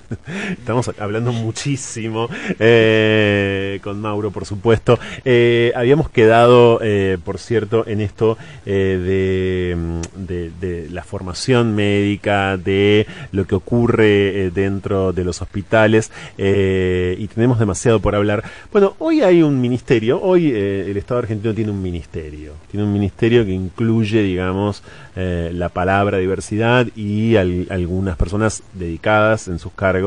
[0.50, 4.98] Estamos hablando muchísimo eh, con Mauro, por supuesto.
[5.24, 9.74] Eh, habíamos quedado, eh, por cierto, en esto eh,
[10.16, 17.58] de, de- la formación médica, de lo que ocurre dentro de los hospitales, y tenemos
[17.58, 18.42] demasiado por hablar.
[18.72, 23.44] Bueno, hoy hay un ministerio, hoy el Estado argentino tiene un ministerio, tiene un ministerio
[23.44, 24.82] que incluye, digamos,
[25.14, 29.97] la palabra diversidad y al- algunas personas dedicadas en sus cargos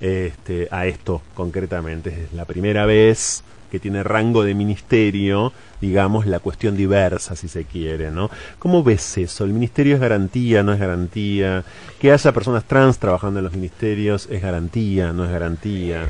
[0.00, 2.10] este, a esto concretamente.
[2.10, 7.64] Es la primera vez que tiene rango de ministerio, digamos, la cuestión diversa, si se
[7.64, 8.30] quiere, ¿no?
[8.60, 9.44] ¿Cómo ves eso?
[9.44, 11.64] ¿El ministerio es garantía, no es garantía?
[11.98, 16.08] Que haya personas trans trabajando en los ministerios es garantía, no es garantía.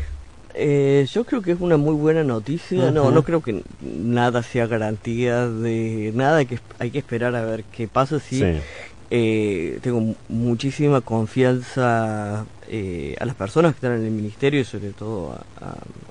[0.57, 2.90] Eh, yo creo que es una muy buena noticia.
[2.90, 6.44] No, no creo que nada sea garantía de nada.
[6.44, 8.20] Que hay que esperar a ver qué pasa.
[8.20, 8.61] Sí, Sí.
[9.11, 14.64] eh, tengo mu- muchísima confianza eh, a las personas que están en el ministerio y
[14.64, 15.38] sobre todo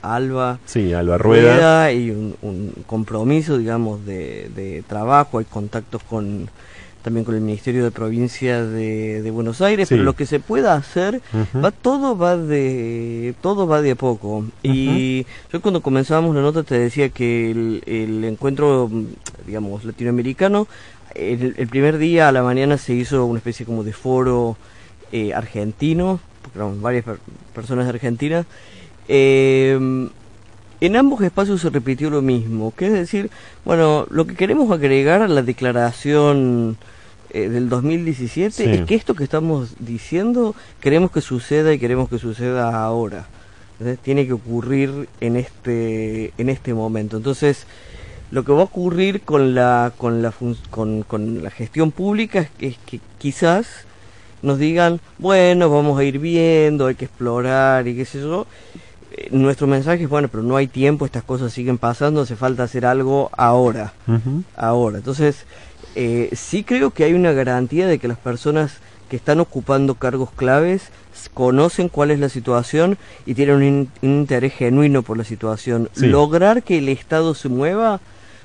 [0.02, 0.60] a, Alba.
[0.66, 1.54] Sí, Alba Rueda.
[1.56, 5.40] Rueda y un, un compromiso, digamos, de, de trabajo.
[5.40, 6.50] Hay contactos con
[7.04, 9.96] también con el Ministerio de Provincia de, de Buenos Aires, Sí.
[9.96, 11.20] pero lo que se pueda hacer
[11.62, 14.46] va todo va de todo va de a poco.
[14.64, 18.90] Y yo cuando comenzábamos la nota te decía que el, el encuentro,
[19.46, 20.66] digamos, latinoamericano,
[21.14, 24.56] el, el primer día a la mañana se hizo una especie como de foro
[25.12, 27.20] eh, argentino, porque eran varias per-
[27.56, 28.46] personas de Argentina.
[29.08, 30.10] Eh,
[30.82, 33.30] en ambos espacios se repitió lo mismo, que es decir,
[33.64, 36.78] bueno, lo que queremos agregar a la declaración
[37.30, 38.70] eh, del 2017 Sí.
[38.70, 43.28] es que esto que estamos diciendo queremos que suceda y queremos que suceda ahora.
[43.80, 47.18] Entonces, tiene que ocurrir en este en este momento.
[47.18, 47.66] Entonces,
[48.32, 50.34] lo que va a ocurrir con la con la
[50.70, 53.68] con, con la gestión pública es que, es que quizás
[54.44, 58.46] nos digan, bueno, vamos a ir viendo, hay que explorar y qué sé yo.
[59.12, 62.64] Eh, Nuestro mensaje es, bueno, pero no hay tiempo, estas cosas siguen pasando, hace falta
[62.64, 63.94] hacer algo ahora,
[64.56, 64.98] ahora.
[65.00, 65.46] Entonces,
[65.96, 68.78] eh, sí creo que hay una garantía de que las personas
[69.10, 70.90] que están ocupando cargos claves
[71.34, 75.90] conocen cuál es la situación y tienen un, in- un interés genuino por la situación.
[75.94, 76.08] Sí.
[76.08, 78.00] Lograr que el Estado se mueva,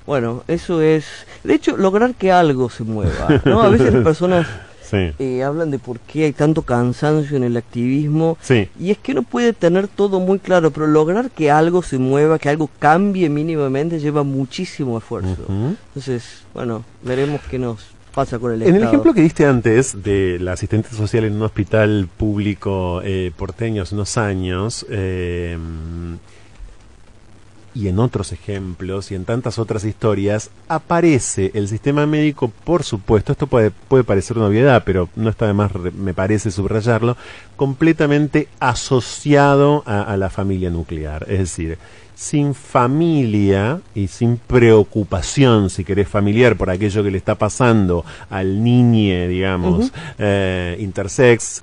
[0.07, 1.07] bueno, eso es...
[1.45, 3.63] De hecho, lograr que algo se mueva, ¿no?
[3.63, 4.47] A veces las personas
[4.90, 5.12] Sí.
[5.18, 8.38] eh, hablan de por qué hay tanto cansancio en el activismo.
[8.40, 8.68] Sí.
[8.81, 12.38] Y es que uno puede tener todo muy claro, pero lograr que algo se mueva,
[12.38, 15.42] que algo cambie mínimamente, lleva muchísimo esfuerzo.
[15.44, 15.77] Ujú.
[15.88, 18.90] Entonces, bueno, veremos qué nos pasa con el En el Estado.
[18.92, 23.94] ejemplo que diste antes de la asistente social en un hospital público eh, porteño hace
[23.94, 25.57] unos años, eh,
[27.79, 33.31] y en otros ejemplos y en tantas otras historias, aparece el sistema médico, por supuesto,
[33.31, 37.17] esto puede, puede parecer una obviedad, pero no está de más, me parece subrayarlo,
[37.55, 41.25] completamente asociado a, a la familia nuclear.
[41.29, 41.79] Es decir,
[42.17, 48.64] sin familia y sin preocupación, si querés, familiar por aquello que le está pasando al
[48.64, 51.63] niñe, digamos, eh, intersex,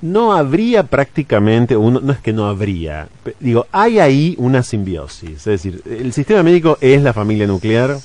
[0.00, 3.08] no habría prácticamente, uno, no es que no habría,
[3.40, 5.30] digo, hay ahí una simbiosis.
[5.30, 7.98] Es decir, el sistema médico es la familia nuclear.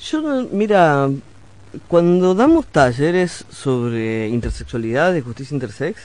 [0.00, 1.08] Yo, mira,
[1.88, 6.00] cuando damos talleres sobre intersexualidad, de justicia intersex,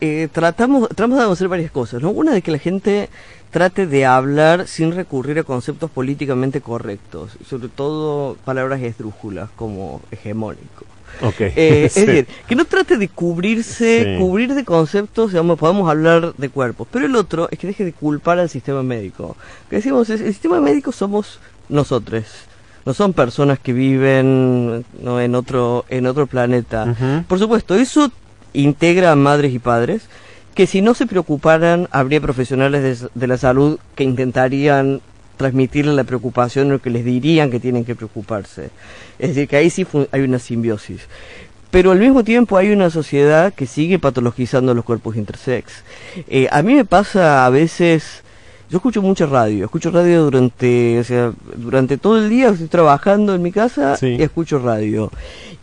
[0.00, 2.10] eh, tratamos, tratamos de hacer varias cosas, ¿no?
[2.10, 3.10] Una de que la gente
[3.50, 10.86] trate de hablar sin recurrir a conceptos políticamente correctos, sobre todo palabras esdrújulas como hegemónico.
[11.22, 11.52] Okay.
[11.56, 14.18] Eh, Es decir, que no trate de cubrirse, Sí.
[14.22, 17.92] cubrir de conceptos, digamos, podemos hablar de cuerpos, pero el otro es que deje de
[17.92, 19.36] culpar al sistema médico.
[19.68, 22.24] Que decimos, es- el sistema médico somos nosotros,
[22.86, 25.20] no son personas que viven ¿no?
[25.20, 27.24] en otro en otro planeta.
[27.28, 28.10] Por supuesto, eso
[28.52, 30.02] integra a madres y padres
[30.54, 35.00] que si no se preocuparan habría profesionales de, de la salud que intentarían
[35.40, 38.68] transmitirle la preocupación o que les dirían que tienen que preocuparse.
[39.18, 41.08] Es decir, que ahí sí hay una simbiosis.
[41.70, 45.82] Pero al mismo tiempo hay una sociedad que sigue patologizando los cuerpos intersex.
[46.28, 48.22] Eh, a mí me pasa a veces,
[48.70, 53.34] yo escucho mucha radio, escucho radio durante, o sea, durante todo el día, estoy trabajando
[53.34, 54.16] en mi casa Sí.
[54.18, 55.10] y escucho radio.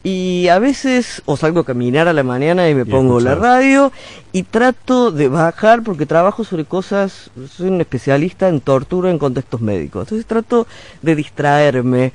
[0.04, 3.36] Y a veces o salgo a caminar a la mañana y me Y pongo la
[3.36, 3.92] radio
[4.32, 9.60] y trato de bajar porque trabajo sobre cosas, soy un especialista en tortura en contextos
[9.62, 10.04] médicos.
[10.04, 10.68] Entonces trato
[11.02, 12.14] de distraerme.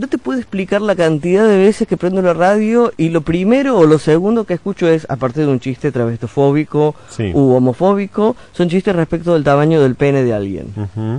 [0.00, 3.76] No te puedo explicar la cantidad de veces que prendo la radio y lo primero
[3.76, 7.30] o lo segundo que escucho es, aparte de un chiste travestofóbico Sí.
[7.34, 10.68] u homofóbico, son chistes respecto del tamaño del pene de alguien.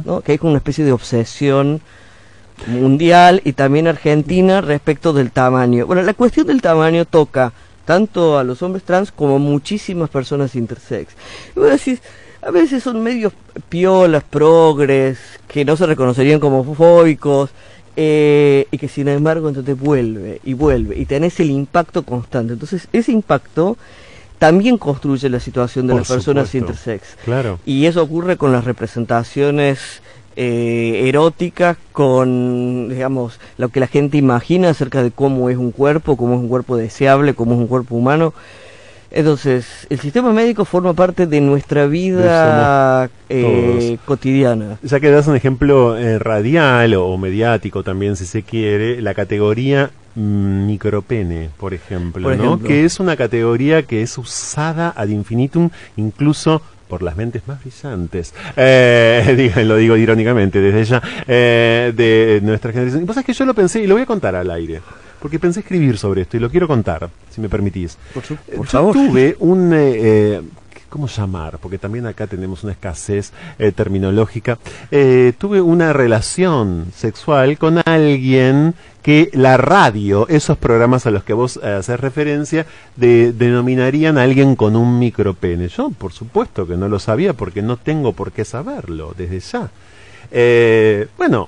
[0.03, 0.21] ¿no?
[0.21, 1.79] Que hay como una especie de obsesión
[2.65, 5.85] mundial y también argentina respecto del tamaño.
[5.85, 7.53] Bueno, la cuestión del tamaño toca
[7.85, 11.13] tanto a los hombres trans como a muchísimas personas intersex.
[11.55, 12.01] Y vos decís,
[12.41, 13.33] a veces son medios
[13.69, 17.51] piolas, progres, que no se reconocerían como homofóbicos,
[17.95, 22.53] eh, y que sin embargo entonces vuelve y vuelve, y tenés el impacto constante.
[22.53, 23.77] Entonces, ese impacto
[24.39, 27.15] también construye la situación de Por las personas intersex.
[27.23, 27.59] Claro.
[27.65, 30.01] Y eso ocurre con las representaciones
[30.35, 36.17] eh, eróticas, con, digamos, lo que la gente imagina acerca de cómo es un cuerpo,
[36.17, 38.33] cómo es un cuerpo deseable, cómo es un cuerpo humano.
[39.11, 44.77] Entonces, el sistema médico forma parte de nuestra vida eh, cotidiana.
[44.81, 49.13] Ya que das un ejemplo eh, radial o, o mediático también, si se quiere, la
[49.13, 52.59] categoría micropene, por ejemplo, Por ¿no?
[52.59, 58.33] Que es una categoría que es usada ad infinitum, incluso por las mentes más brillantes,
[58.57, 63.03] eh, lo digo irónicamente desde ya, eh, de nuestra generación.
[63.03, 64.81] Y vos sabés que yo lo pensé y lo voy a contar al aire,
[65.21, 67.97] porque pensé escribir sobre esto y lo quiero contar, si me permitís.
[68.13, 68.93] Por, su- Eh, por Yo favor.
[68.93, 69.73] tuve un...
[69.73, 70.41] eh, eh,
[70.89, 71.57] ¿Cómo llamar?
[71.59, 74.57] Porque también acá tenemos una escasez eh, terminológica.
[74.91, 81.31] Eh, tuve una relación sexual con alguien que la radio, esos programas a los que
[81.31, 82.65] vos haces referencia,
[82.97, 85.69] de- denominarían a alguien con un micropene.
[85.69, 89.69] Yo, por supuesto que no lo sabía porque no tengo por qué saberlo desde ya.
[91.17, 91.47] Bueno,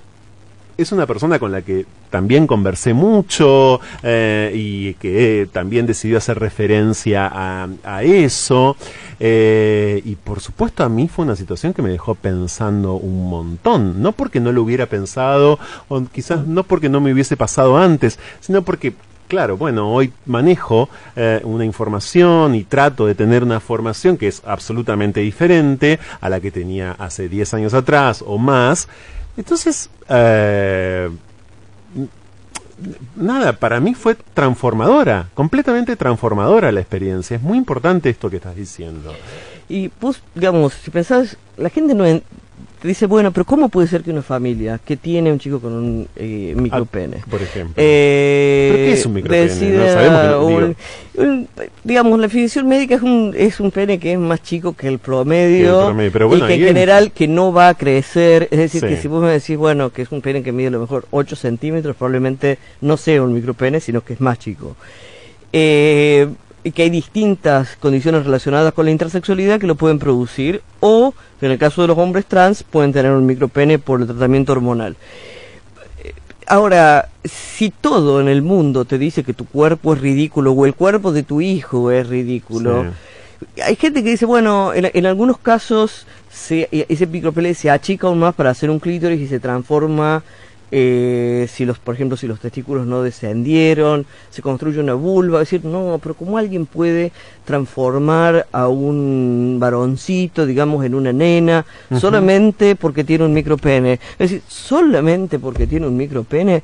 [0.77, 6.39] es una persona con la que también conversé mucho eh, y que también decidió hacer
[6.39, 8.75] referencia a, a eso.
[9.19, 14.01] eh, y por supuesto a mí fue una situación que me dejó pensando un montón.
[14.01, 15.59] No porque no lo hubiera pensado,
[15.89, 18.93] o quizás no porque no me hubiese pasado antes, sino porque...
[19.25, 24.43] Claro, bueno, hoy manejo eh, una información y trato de tener una formación que es
[24.45, 28.87] absolutamente diferente a la que tenía hace 10 años atrás o más.
[29.35, 31.09] Entonces, eh,
[33.15, 37.37] nada, para mí fue transformadora, completamente transformadora la experiencia.
[37.37, 39.13] Es muy importante esto que estás diciendo.
[39.69, 42.05] Y vos, digamos, si pensás, la gente no
[42.83, 45.71] te dice, bueno, pero ¿cómo puede ser que una familia que tiene un chico con
[45.71, 47.19] un eh, micropene?
[47.21, 47.75] Ah, por ejemplo.
[47.77, 49.41] Eh, ¿Pero qué es un micropene?
[49.47, 50.75] decida No sabemos que no- un-
[51.15, 51.47] un-
[51.85, 54.99] digamos, la definición médica es un, es un pene que es más chico que el
[54.99, 58.49] promedio, Que el promedio, pero bueno, y que en general que no va a crecer.
[58.51, 58.87] Es decir, Sí.
[58.87, 61.05] que si vos me decís, bueno, que es un pene que mide a lo mejor
[61.11, 64.75] 8 centímetros, probablemente no sea un micropene, sino que es más chico.
[65.53, 66.27] Eh,
[66.71, 71.57] que hay distintas condiciones relacionadas con la intersexualidad que lo pueden producir, o en el
[71.57, 74.95] caso de los hombres trans pueden tener un micropene por el tratamiento hormonal.
[76.47, 80.73] Ahora, si todo en el mundo te dice que tu cuerpo es ridículo o el
[80.73, 82.85] cuerpo de tu hijo es ridículo,
[83.63, 88.19] hay gente que dice, bueno, en, en algunos casos se, ese micropene se achica aún
[88.19, 90.23] más para hacer un clítoris y se transforma,
[90.75, 95.51] eh, si los, por ejemplo, si los testículos no descendieron, se construye una vulva, es
[95.51, 97.11] decir, no, pero ¿cómo alguien puede
[97.45, 101.63] transformar a un varoncito, digamos, en una nena,
[101.99, 103.99] solamente porque tiene un micropene?
[104.13, 106.63] Es decir, solamente porque tiene un micropene,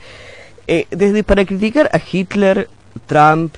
[0.66, 2.68] eh, desde para criticar a Hitler,
[3.06, 3.54] Trump,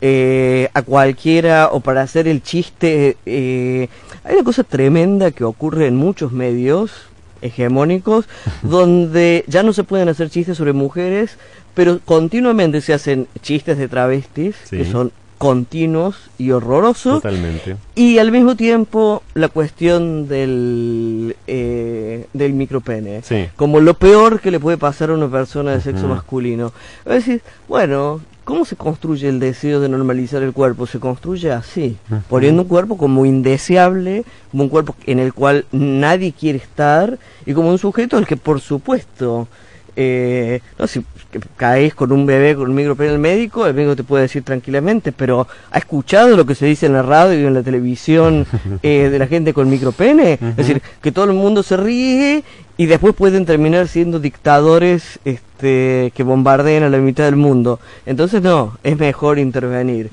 [0.00, 3.18] eh, a cualquiera o para hacer el chiste.
[3.26, 3.88] eh,
[4.24, 7.09] hay una cosa tremenda que ocurre en muchos medios
[7.42, 8.26] hegemónicos
[8.62, 11.36] donde ya no se pueden hacer chistes sobre mujeres,
[11.74, 14.78] pero continuamente se hacen chistes de travestis Sí.
[14.78, 17.22] que son continuos y horrorosos.
[17.22, 17.76] Totalmente.
[17.94, 23.22] Y al mismo tiempo la cuestión del, eh, del micropene.
[23.22, 23.48] Sí.
[23.56, 26.72] Como lo peor que le puede pasar a una persona de sexo masculino.
[27.06, 30.86] Es decir, bueno, ¿cómo se construye el deseo de normalizar el cuerpo?
[30.86, 31.96] Se construye así,
[32.28, 37.52] poniendo un cuerpo como indeseable, como un cuerpo en el cual nadie quiere estar y
[37.52, 39.48] como un sujeto al que por supuesto...
[39.96, 43.74] Eh, no sé, que caes con un bebé con un micropene en el médico, el
[43.74, 47.40] médico te puede decir tranquilamente, pero ¿ha escuchado lo que se dice en la radio
[47.40, 48.46] y en la televisión
[48.82, 50.34] eh, de la gente con micropene?
[50.34, 52.44] Es decir, que todo el mundo se ríe
[52.80, 57.78] y después pueden terminar siendo dictadores este, que bombardeen a la mitad del mundo.
[58.06, 60.08] Entonces no, es mejor intervenir.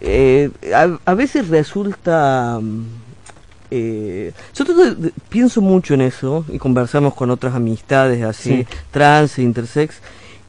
[0.00, 2.58] Eh, a, a veces resulta...
[2.60, 2.84] mm,
[3.70, 8.50] eh, yo trato de- de- pienso mucho en eso y conversamos con otras amistades así,
[8.62, 8.66] Sí.
[8.90, 9.96] trans e intersex.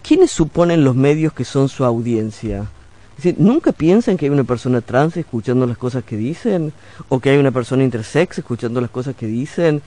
[0.02, 2.68] ¿Quiénes suponen los medios que son su audiencia?
[3.18, 6.74] Es decir, ¿nunca piensan que hay una persona trans escuchando las cosas que dicen?
[7.10, 9.82] ¿O que hay una persona intersex escuchando las cosas que dicen?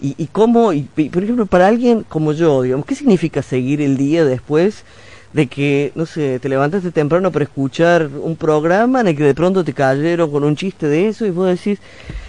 [0.00, 3.80] ¿Y, y cómo, y, y, por ejemplo, para alguien como yo, digamos, qué significa seguir
[3.80, 4.84] el día después
[5.32, 9.34] de que, no sé, te levantaste temprano para escuchar un programa en el que de
[9.34, 11.78] pronto te cayeron con un chiste de eso y vos decís,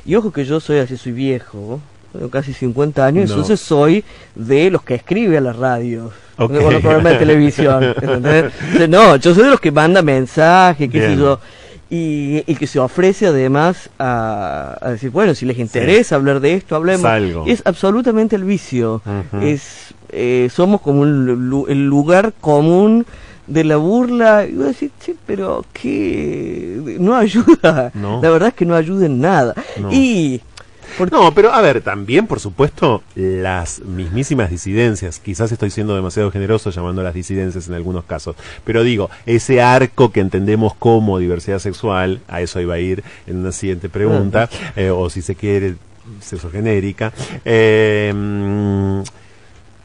[0.06, 1.80] y ojo que yo soy así, soy viejo,
[2.12, 3.36] tengo casi 50 años, No.
[3.36, 4.04] entonces soy
[4.36, 6.12] de los que escribe a la radio.
[6.38, 6.54] Ok.
[6.54, 7.84] Con los programas de televisión.
[8.02, 8.46] ¿entendés?
[8.90, 11.40] No, yo soy de los que manda mensajes, qué sé yo.
[11.90, 16.54] Y, y que se ofrece además a, a decir, bueno, si les interesa hablar de
[16.54, 17.04] esto, hablemos.
[17.04, 17.46] Salgo.
[17.48, 19.02] Es absolutamente el vicio.
[19.42, 23.06] Es eh, Somos como un el lugar común
[23.48, 24.46] de la burla.
[24.46, 27.92] Y vos decís, che, pero que no ayuda.
[27.94, 28.22] No.
[28.22, 29.54] La verdad es que no ayuda en nada.
[29.80, 29.92] No.
[29.92, 30.42] Y...
[30.98, 35.20] por- No, pero a ver, también, por supuesto, las mismísimas disidencias.
[35.20, 38.36] Quizás estoy siendo demasiado generoso llamando a las disidencias en algunos casos.
[38.66, 43.38] Pero digo, ese arco que entendemos como diversidad sexual, a eso iba a ir en
[43.38, 45.76] una siguiente pregunta, eh, o si se quiere,
[46.22, 47.12] sexo genérica.
[47.46, 48.14] eh,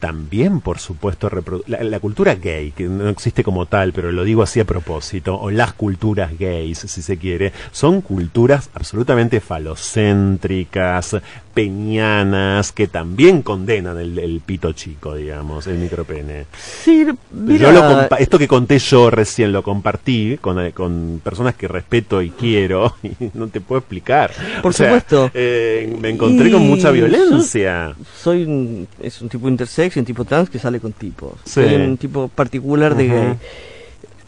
[0.03, 1.29] también, por supuesto,
[1.65, 5.39] la, la cultura gay, que no existe como tal, pero lo digo así a propósito,
[5.39, 11.15] o las culturas gays, si se quiere, son culturas absolutamente falocéntricas,
[11.53, 16.47] peñanas, que también condenan el, el pito chico, digamos, el micropene.
[16.57, 21.67] Sí, mira, Yo lo esto que conté yo recién lo compartí con, con personas que
[21.69, 24.31] respeto y quiero, y no te puedo explicar.
[24.61, 25.31] Por O sea, supuesto.
[25.33, 27.95] eh, me encontré con mucha violencia.
[28.21, 31.33] soy un, es un tipo intersex y un tipo trans que sale con tipos.
[31.45, 31.51] Sí.
[31.53, 33.33] Soy un tipo particular de gay.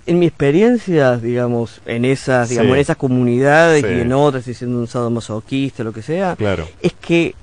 [0.07, 2.73] En mi experiencia, digamos, en esas, digamos, Sí.
[2.75, 3.87] en esas comunidades Sí.
[3.91, 6.67] y en otras, estoy siendo un sadomasoquista, lo que sea, Claro.
[6.81, 7.33] es que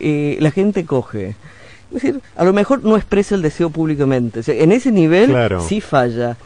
[0.00, 1.36] eh, la gente coge.
[1.90, 4.40] Es decir, a lo mejor no expresa el deseo públicamente.
[4.40, 5.60] O sea, en ese nivel Claro.
[5.60, 6.36] sí falla.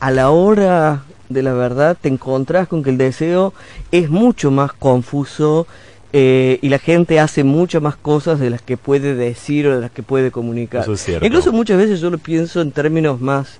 [0.00, 3.54] A la hora de la verdad te encontrás con que el deseo
[3.92, 5.68] es mucho más confuso
[6.12, 9.80] eh, y la gente hace muchas más cosas de las que puede decir o de
[9.80, 10.82] las que puede comunicar.
[10.82, 11.24] Eso es cierto.
[11.26, 13.58] Incluso muchas veces yo lo pienso en términos más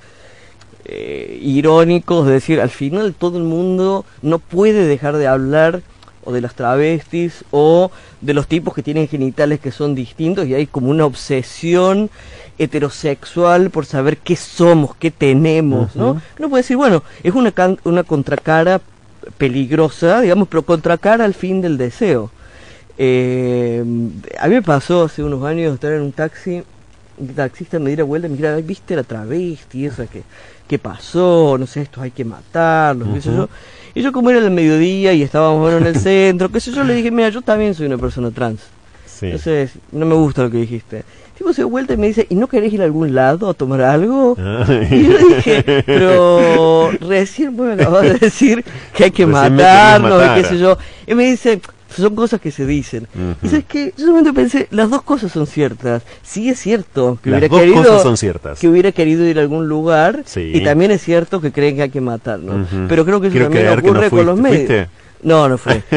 [0.84, 5.82] eh, irónicos, de decir, al final todo el mundo no puede dejar de hablar
[6.24, 7.90] o de las travestis o
[8.20, 12.10] de los tipos que tienen genitales que son distintos y hay como una obsesión
[12.58, 16.10] heterosexual por saber qué somos, qué tenemos, ¿no?
[16.10, 16.20] Ujú.
[16.38, 18.80] Uno puede decir, bueno, es una, can- una contracara
[19.38, 22.30] peligrosa, digamos, pero contracara al fin del deseo.
[23.02, 23.82] Eh,
[24.38, 26.62] a mí me pasó hace unos años estar en un taxi,
[27.16, 30.22] un taxista me diera vuelta y me dijera, "Ay, ¿viste la travesti esa que,
[30.68, 31.56] que pasó?
[31.58, 33.48] No sé, estos hay que matarlos, qué sé yo.
[33.94, 36.84] Y yo como era el mediodía y estábamos bueno, en el centro, qué sé yo,
[36.84, 38.60] le dije, mira, yo también soy una persona trans.
[39.06, 39.26] Sí.
[39.26, 41.02] Entonces, no me gusta lo que dijiste.
[41.38, 43.54] Tipo se dio vuelta y me dice, ¿y no querés ir a algún lado a
[43.54, 44.36] tomar algo?
[44.38, 44.88] Ay.
[44.90, 48.62] Y yo dije, pero recién me acabas de decir
[48.94, 50.76] que hay que Recién matarnos y qué sé yo.
[51.06, 51.62] Y me dice,
[51.96, 53.06] son cosas que se dicen.
[53.42, 56.02] Y sabes que yo solamente pensé, las dos cosas son ciertas.
[56.22, 58.58] Sí es cierto que Las hubiera dos querido cosas son ciertas.
[58.58, 60.50] que hubiera querido ir a algún lugar Sí.
[60.54, 62.68] y también es cierto que creen que hay que matarnos.
[62.88, 64.58] Pero creo que eso Quiero también no ocurre con los medios.
[64.66, 64.88] ¿Fuiste?
[65.22, 65.82] No, no fue.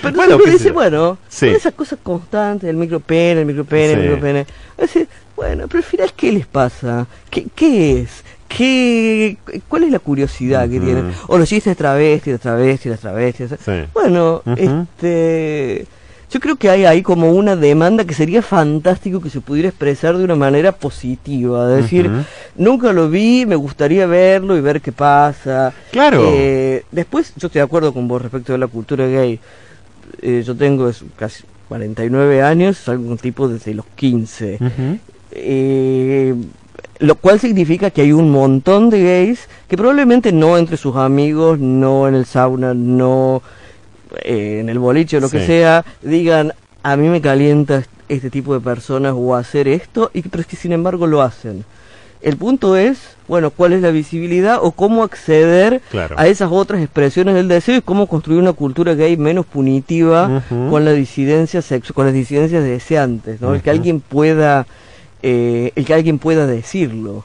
[0.00, 1.48] Pero Bueno, sé dice, bueno, Sí.
[1.48, 4.02] esas cosas constantes, el micropene, el micropene, el Sí.
[4.06, 4.46] micropene.
[4.78, 7.06] A veces, bueno, pero al final, ¿qué les pasa?
[7.30, 8.22] ¿Qué, qué es?
[8.56, 9.36] ¿Qué,
[9.68, 11.12] ¿Cuál es la curiosidad que tienen?
[11.28, 13.50] O los chistes travestis, travestis, travestis.
[13.64, 13.72] Sí.
[13.94, 14.86] Bueno, Ujú.
[14.96, 15.86] este...
[16.30, 20.16] Yo creo que hay ahí como una demanda que sería fantástico que se pudiera expresar
[20.16, 21.70] de una manera positiva.
[21.76, 22.10] Es decir,
[22.56, 25.74] nunca lo vi, me gustaría verlo y ver qué pasa.
[25.90, 26.22] Claro.
[26.32, 29.38] Eh, después, yo estoy de acuerdo con vos respecto de la cultura gay.
[30.22, 34.54] Eh, yo tengo casi 49 años, soy un tipo desde los 15.
[34.54, 34.98] Ujú.
[35.32, 36.34] Eh,
[37.02, 41.58] Lo cual significa que hay un montón de gays que probablemente no entre sus amigos,
[41.58, 43.42] no en el sauna, no
[44.22, 46.52] eh, en el boliche o lo que sea, digan,
[46.84, 50.54] a mí me calienta este tipo de personas o hacer esto, y pero es que
[50.56, 51.64] sin embargo lo hacen.
[52.20, 56.14] El punto es, bueno, cuál es la visibilidad o cómo acceder Claro.
[56.16, 60.84] a esas otras expresiones del deseo y cómo construir una cultura gay menos punitiva con
[60.84, 63.54] la disidencia sexual, con las disidencias deseantes, ¿no?
[63.56, 64.66] El que alguien pueda,
[65.22, 67.24] eh, el que alguien pueda decirlo,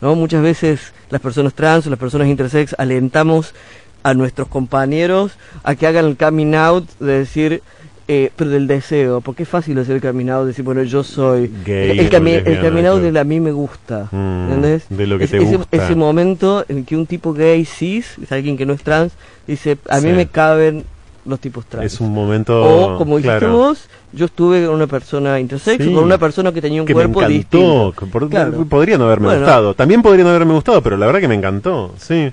[0.00, 0.14] ¿no?
[0.14, 3.54] Muchas veces las personas trans o las personas intersex alentamos
[4.02, 5.32] a nuestros compañeros
[5.62, 7.62] a que hagan el coming out de decir
[8.06, 11.50] eh, pero del deseo, porque es fácil hacer el coming out, decir, bueno, yo soy
[11.64, 13.00] Gay el, cami- el lesbiana, coming out claro.
[13.00, 14.84] del a mí me gusta, Mm, ¿entendés?
[14.90, 15.74] de lo que Es- te ese, gusta.
[15.74, 19.14] ese momento en que un tipo gay cis, es alguien que no es trans,
[19.46, 20.16] dice, a mí Sí.
[20.16, 20.84] me caben
[21.24, 21.86] los tipos trans.
[21.94, 22.62] Es un momento.
[22.62, 25.92] o como dijiste claro, vos, yo estuve con una persona intersex, Sí.
[25.92, 27.92] con una persona que tenía un que me cuerpo encantó.
[27.92, 28.28] distinto.
[28.30, 28.64] Claro.
[28.66, 29.40] Podría no haberme Bueno.
[29.42, 29.74] gustado.
[29.74, 31.94] También podría no haberme gustado, pero la verdad que me encantó.
[31.98, 32.32] Sí.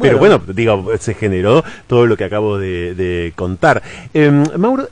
[0.00, 0.40] Pero Bueno.
[0.54, 3.82] digo, se generó todo lo que acabo de, de contar.
[4.14, 4.88] Em, Mauro,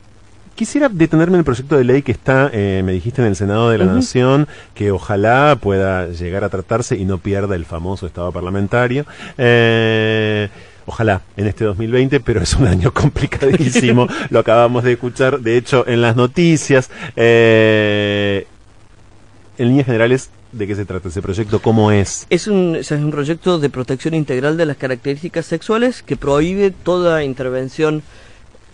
[0.56, 3.70] quisiera detenerme en el proyecto de ley que está, eh, me dijiste, en el Senado
[3.70, 3.84] de la.
[3.84, 9.04] Nación, que ojalá pueda llegar a tratarse y no pierda el famoso estado parlamentario.
[9.38, 10.48] Eh,
[10.86, 14.06] Ojalá en este 2020, pero es un año complicadísimo.
[14.30, 16.90] Lo acabamos de escuchar, de hecho, en las noticias.
[17.16, 18.46] Eh,
[19.58, 21.60] en líneas generales, ¿de qué se trata ese proyecto?
[21.60, 22.26] ¿Cómo es?
[22.30, 27.24] Es un, es un proyecto de protección integral de las características sexuales que prohíbe toda
[27.24, 28.02] intervención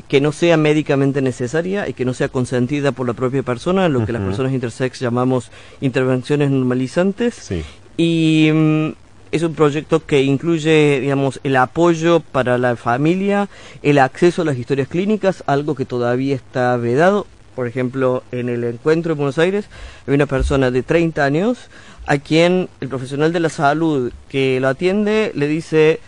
[0.08, 4.04] que no sea médicamente necesaria y que no sea consentida por la propia persona, lo
[4.04, 5.50] que las personas intersex llamamos
[5.80, 7.34] intervenciones normalizantes.
[7.34, 7.62] Sí.
[7.96, 8.92] Y mm,
[9.32, 13.48] es un proyecto que incluye, digamos, el apoyo para la familia,
[13.82, 17.26] el acceso a las historias clínicas, algo que todavía está vedado.
[17.56, 19.66] Por ejemplo, en el encuentro en Buenos Aires
[20.06, 21.58] hay una persona de 30 años
[22.06, 26.00] a quien el profesional de la salud que lo atiende le dice,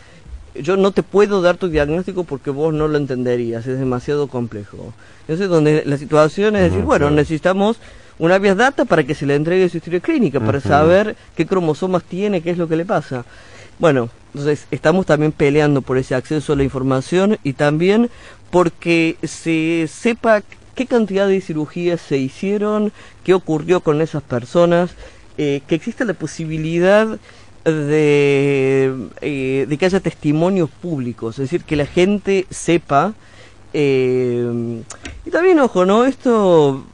[0.55, 4.93] yo no te puedo dar tu diagnóstico porque vos no lo entenderías, es demasiado complejo.
[5.23, 7.79] Entonces, donde la situación es decir, bueno, necesitamos
[8.19, 12.05] una vía data para que se le entregue su historia clínica, para saber qué cromosomas
[12.05, 13.25] tiene, qué es lo que le pasa.
[13.79, 18.11] Bueno, entonces estamos también peleando por ese acceso a la información y también
[18.51, 20.43] porque se sepa
[20.75, 22.93] qué cantidad de cirugías se hicieron,
[23.25, 24.95] qué ocurrió con esas personas,
[25.39, 27.19] eh, que exista la posibilidad
[27.65, 33.15] de, eh, de que haya testimonios públicos, es decir, que la gente sepa.
[33.73, 34.83] eh,
[35.27, 36.05] y también, ojo, ¿no?
[36.05, 36.85] Esto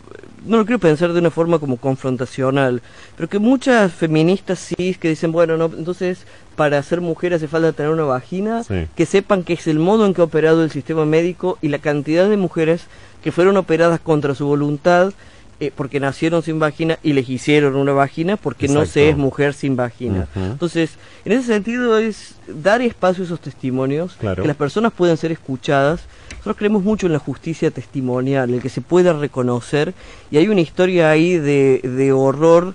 [0.47, 2.83] no lo quiero pensar de una forma como confrontacional,
[3.17, 6.25] pero que muchas feministas sí que dicen, bueno, no, entonces
[6.57, 8.87] para ser mujer hace falta tener una vagina, Sí.
[8.97, 11.79] que sepan que es el modo en que ha operado el sistema médico y la
[11.79, 12.83] cantidad de mujeres
[13.23, 15.13] que fueron operadas contra su voluntad
[15.61, 19.11] eh, porque nacieron sin vagina y les hicieron una vagina porque no se Exacto.
[19.11, 20.27] es mujer sin vagina.
[20.35, 20.45] Ujú.
[20.47, 20.93] Entonces,
[21.25, 24.43] en ese sentido es dar espacio a esos testimonios, Claro.
[24.43, 26.01] que las personas puedan ser escuchadas.
[26.31, 29.93] Nosotros creemos mucho en la justicia testimonial, el que se pueda reconocer,
[30.31, 32.75] y hay una historia ahí de, de horror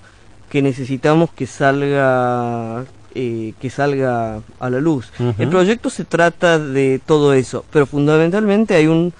[0.49, 2.85] que necesitamos que salga
[3.17, 5.11] eh, que salga a la luz.
[5.19, 5.33] Ujú.
[5.41, 9.13] El proyecto se trata de todo eso, pero fundamentalmente hay un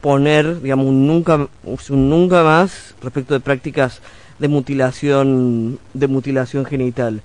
[0.00, 4.00] poner, digamos, un nunca, un nunca más respecto de prácticas
[4.38, 7.20] de mutilación, de mutilación genital.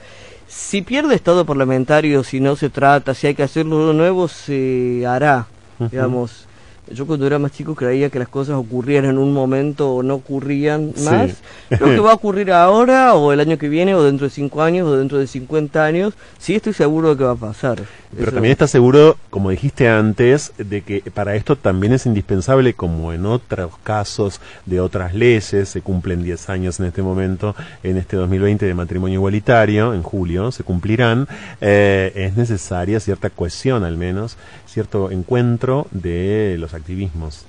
[0.48, 5.06] Si pierde estado parlamentario, si no se trata, si hay que hacerlo de nuevo, se
[5.08, 5.48] hará.
[5.92, 6.45] Digamos,
[6.92, 10.16] yo cuando era más chico creía que las cosas ocurrían en un momento o no
[10.16, 11.06] ocurrían Sí.
[11.06, 11.32] más.
[11.70, 14.62] Creo que va a ocurrir ahora, o el año que viene, o dentro de 5
[14.62, 16.14] años, o dentro de 50 años.
[16.38, 17.82] Sí estoy seguro de que va a pasar.
[18.12, 22.74] Pero Eso- también estás seguro, como dijiste antes, de que para esto también es indispensable,
[22.74, 27.98] como en otros casos de otras leyes, se cumplen 10 años en este momento, en
[27.98, 31.28] este 2020 de matrimonio igualitario, en julio se cumplirán,
[31.62, 37.46] eh, es necesaria cierta cohesión al menos, cierto encuentro de los activismos.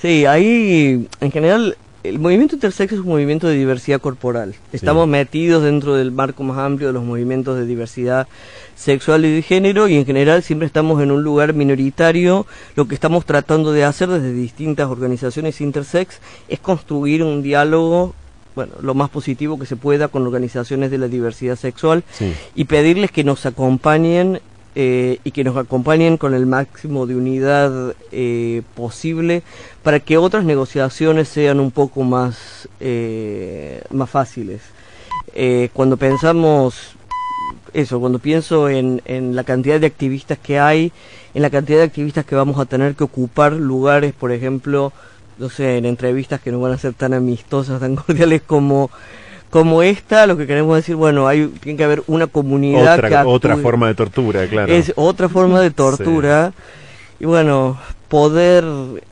[0.00, 4.54] Sí, ahí en general el movimiento intersex es un movimiento de diversidad corporal.
[4.72, 8.26] Estamos metidos dentro del marco más amplio de los movimientos de diversidad
[8.74, 12.46] sexual y de género y en general siempre estamos en un lugar minoritario.
[12.74, 18.14] Lo que estamos tratando de hacer desde distintas organizaciones intersex es construir un diálogo
[18.56, 22.32] bueno, lo más positivo que se pueda con organizaciones de la diversidad sexual Sí.
[22.56, 24.40] y pedirles que nos acompañen
[24.74, 29.42] eh, y que nos acompañen con el máximo de unidad eh, posible
[29.82, 34.60] para que otras negociaciones sean un poco más, eh, más fáciles.
[35.34, 36.94] Eh, cuando pensamos
[37.72, 40.92] eso, cuando pienso en, en la cantidad de activistas que hay,
[41.34, 44.92] en la cantidad de activistas que vamos a tener que ocupar lugares, por ejemplo,
[45.38, 48.90] no sé, en entrevistas que no van a ser tan amistosas, tan cordiales como
[49.50, 53.20] como esta, lo que queremos decir, bueno, hay tiene que haber una comunidad que Otra,
[53.20, 53.30] actúe.
[53.30, 54.72] otra forma de tortura, claro.
[54.72, 56.52] Es otra forma de tortura.
[57.18, 57.78] Y bueno,
[58.08, 58.64] poder,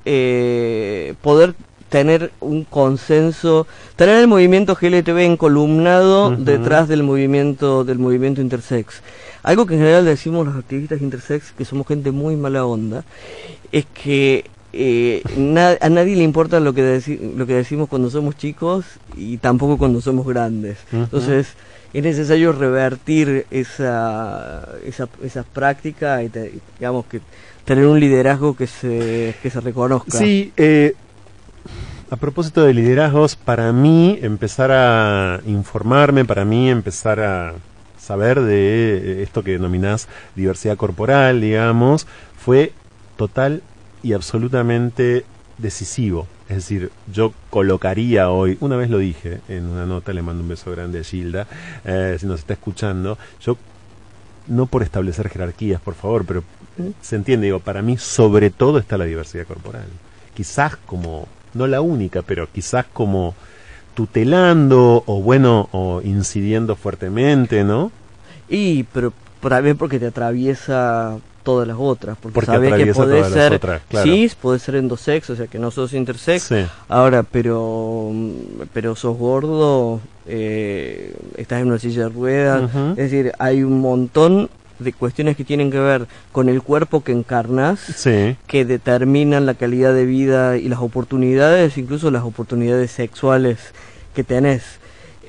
[0.05, 1.55] eh, poder
[1.89, 3.66] tener un consenso,
[3.97, 9.03] tener el movimiento GLTB encolumnado detrás del movimiento, del movimiento intersex.
[9.43, 13.05] Algo que en general decimos los activistas intersex, que somos gente muy mala onda,
[13.72, 14.45] es que
[14.81, 18.85] eh, na- a nadie le importa lo que, deci- lo que decimos cuando somos chicos
[19.16, 20.79] y tampoco cuando somos grandes.
[20.93, 21.49] Entonces,
[21.93, 27.20] es necesario revertir esa, esa, esa práctica y te- digamos que
[27.64, 30.16] tener un liderazgo que se, que se reconozca.
[30.18, 30.95] Sí, eh,
[32.11, 37.55] a propósito de liderazgos, para mí empezar a informarme, para mí empezar a
[37.99, 40.07] saber de esto que denominás
[40.37, 42.07] diversidad corporal, digamos,
[42.39, 42.72] fue
[43.16, 43.61] total
[44.03, 45.25] y absolutamente
[45.59, 46.27] decisivo.
[46.49, 50.49] Es decir, yo colocaría hoy, una vez lo dije en una nota, le mando un
[50.49, 51.47] beso grande a Gilda,
[51.85, 53.57] eh, si nos está escuchando, yo
[54.47, 56.43] no por establecer jerarquías, por favor, pero
[57.03, 59.87] se entiende, digo, para mí sobre todo está la diversidad corporal.
[60.35, 63.35] Quizás como, no la única, pero quizás como
[63.95, 67.91] tutelando o bueno, o incidiendo fuertemente, ¿no?
[68.49, 71.19] Y, pero también porque te atraviesa
[71.49, 72.19] todas las otras.
[72.21, 74.05] Porque, Porque sabes que podés ser otras, claro.
[74.13, 76.43] cis, podés ser endosex, o sea que no sos intersex.
[76.43, 76.67] Sí.
[76.89, 78.13] Ahora, pero,
[78.75, 82.71] pero sos gordo, eh, estás en una silla de ruedas.
[82.99, 87.13] Es decir, hay un montón de cuestiones que tienen que ver con el cuerpo que
[87.13, 87.81] encarnas.
[87.81, 88.37] Sí.
[88.47, 93.59] que determinan la calidad de vida y las oportunidades, incluso las oportunidades sexuales
[94.15, 94.63] que tenés.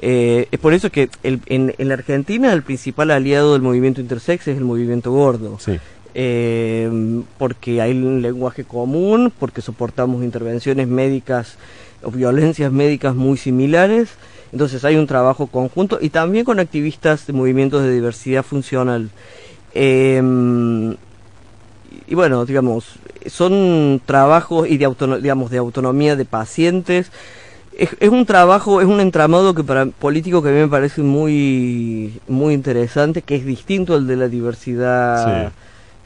[0.02, 4.00] Eh, es por eso que el- en, en la Argentina el principal aliado del movimiento
[4.00, 5.58] intersex es el movimiento gordo.
[5.60, 5.78] Sí.
[6.16, 6.90] Eh,
[7.38, 11.58] porque hay un lenguaje común, porque soportamos intervenciones médicas
[12.04, 14.10] o violencias médicas muy similares.
[14.52, 19.10] Entonces hay un trabajo conjunto y también con activistas de movimientos de diversidad funcional.
[19.74, 20.96] Eh,
[22.08, 22.96] y bueno, digamos,
[23.28, 27.12] son trabajos y de autono- digamos de autonomía de pacientes.
[27.78, 32.20] Es, un trabajo, es un entramado que para político que a mí me parece muy
[32.28, 35.52] muy interesante, que es distinto al de la diversidad.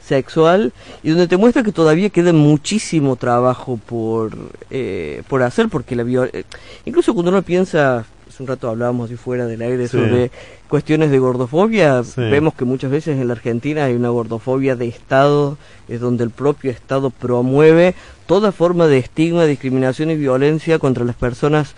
[0.04, 4.32] Sexual y donde te muestra que todavía queda muchísimo trabajo por
[4.70, 6.44] eh, por hacer porque la viol- eh,
[6.84, 9.96] incluso cuando uno piensa hace un rato hablábamos de fuera del aire Sí.
[9.96, 10.30] sobre
[10.68, 12.20] cuestiones de gordofobia Sí.
[12.20, 15.56] vemos que muchas veces en la Argentina hay una gordofobia de Estado
[15.88, 17.94] es donde el propio Estado promueve
[18.26, 21.74] toda forma de estigma discriminación y violencia contra las personas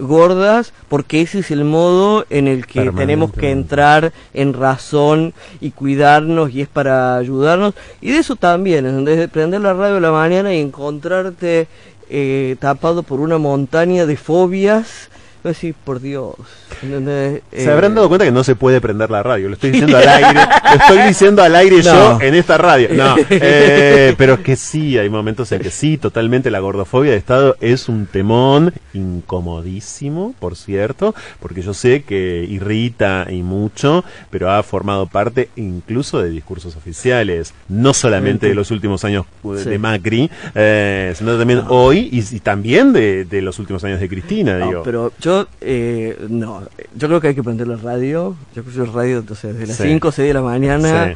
[0.00, 5.70] gordas porque ese es el modo en el que tenemos que entrar en razón y
[5.70, 7.74] cuidarnos y es para ayudarnos.
[8.00, 11.68] Y de eso también es donde de prender la radio a la mañana y encontrarte
[12.10, 15.10] eh, tapado por una montaña de fobias
[15.48, 16.34] decir por Dios.
[16.80, 19.48] Se Eh, habrán dado cuenta que no se puede prender la radio.
[19.48, 20.40] Lo estoy diciendo al aire.
[20.64, 22.88] Lo estoy diciendo al aire yo en esta radio.
[22.92, 27.56] No, eh, pero que sí, hay momentos en que sí, totalmente la gordofobia de Estado
[27.60, 34.62] es un temón incomodísimo, por cierto, porque yo sé que irrita y mucho, pero ha
[34.62, 39.78] formado parte incluso de discursos oficiales, no solamente de los últimos años de, Sí.
[39.78, 44.56] Macri, eh, sino también hoy y, y también de, de los últimos años de Cristina,
[44.58, 44.82] digo.
[44.82, 46.62] pero yo no, no,
[46.96, 48.34] yo creo que hay que prender la radio.
[48.54, 49.84] Yo escucho radio entonces desde las Sí.
[49.84, 51.14] 5 o 6 de la mañana, Sí.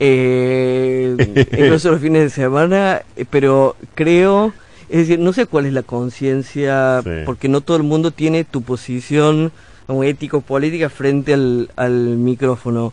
[0.00, 4.52] eh, incluso los fines de semana, eh, pero creo,
[4.88, 7.10] es decir, no sé cuál es la conciencia, Sí.
[7.24, 9.52] porque no todo el mundo tiene tu posición
[9.88, 12.92] ético-política frente al, al micrófono.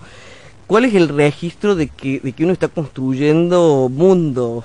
[0.67, 4.63] ¿Cuál es el registro de que, de que uno está construyendo mundo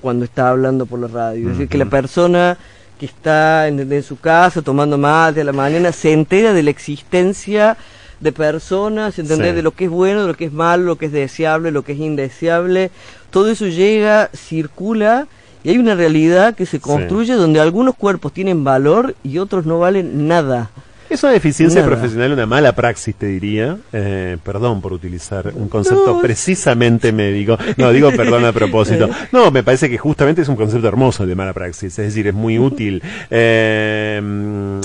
[0.00, 1.46] cuando está hablando por la radio?
[1.50, 2.58] Es decir, que la persona
[2.98, 6.70] que está en, en su casa tomando mate a la mañana se entera de la
[6.70, 7.76] existencia
[8.20, 9.56] de personas, entender Sí.
[9.56, 11.82] de lo que es bueno, de lo que es malo, lo que es deseable, lo
[11.82, 12.90] que es indeseable.
[13.30, 15.28] Todo eso llega, circula
[15.62, 19.78] y hay una realidad que se construye donde algunos cuerpos tienen valor y otros no
[19.78, 20.70] valen nada.
[21.10, 21.92] Es una deficiencia Nada.
[21.94, 23.76] profesional, una mala praxis, te diría.
[23.92, 27.56] Eh, perdón por utilizar un concepto No, precisamente médico.
[27.76, 29.08] No, digo perdón a propósito.
[29.32, 31.98] No, me parece que justamente es un concepto hermoso el de mala praxis.
[31.98, 33.02] Es decir, es muy útil.
[33.30, 34.80] Eh,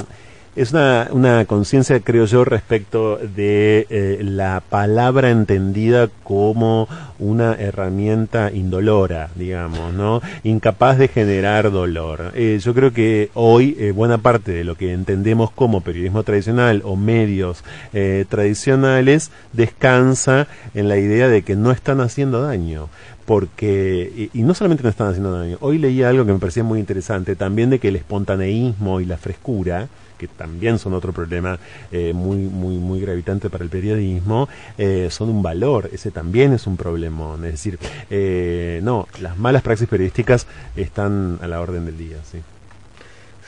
[0.56, 6.88] es una, una conciencia, creo yo, respecto de eh, la palabra entendida como
[7.20, 10.22] una herramienta indolora, digamos, ¿no?
[10.43, 12.32] Incapaz de generar dolor.
[12.36, 16.82] Eh, yo creo que hoy eh, buena parte de lo que entendemos como periodismo tradicional
[16.86, 22.89] o medios eh, tradicionales descansa en la idea de que no están haciendo daño.
[23.26, 26.64] porque, y, y no solamente nos están haciendo daño, hoy leía algo que me parecía
[26.64, 29.88] muy interesante, también de que el espontaneísmo y la frescura,
[30.28, 31.59] que también son otro problema
[31.91, 34.47] eh, muy, muy, muy gravitante para el periodismo,
[34.78, 37.43] eh, son un valor, ese también es un problemón.
[37.45, 37.78] Es decir,
[38.09, 42.39] eh, no, las malas praxis periodísticas están a la orden del día, sí.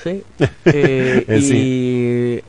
[0.03, 0.23] Sí.
[0.65, 2.43] Eh, sí.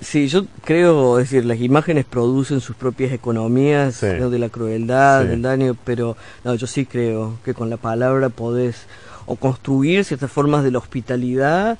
[0.00, 4.06] y sí, yo creo, es decir, las imágenes producen sus propias economías Sí.
[4.18, 4.28] ¿no?
[4.30, 5.28] de la crueldad, Sí.
[5.28, 8.86] del daño, pero no, yo sí creo que con la palabra podés
[9.26, 11.78] o construir ciertas formas de la hospitalidad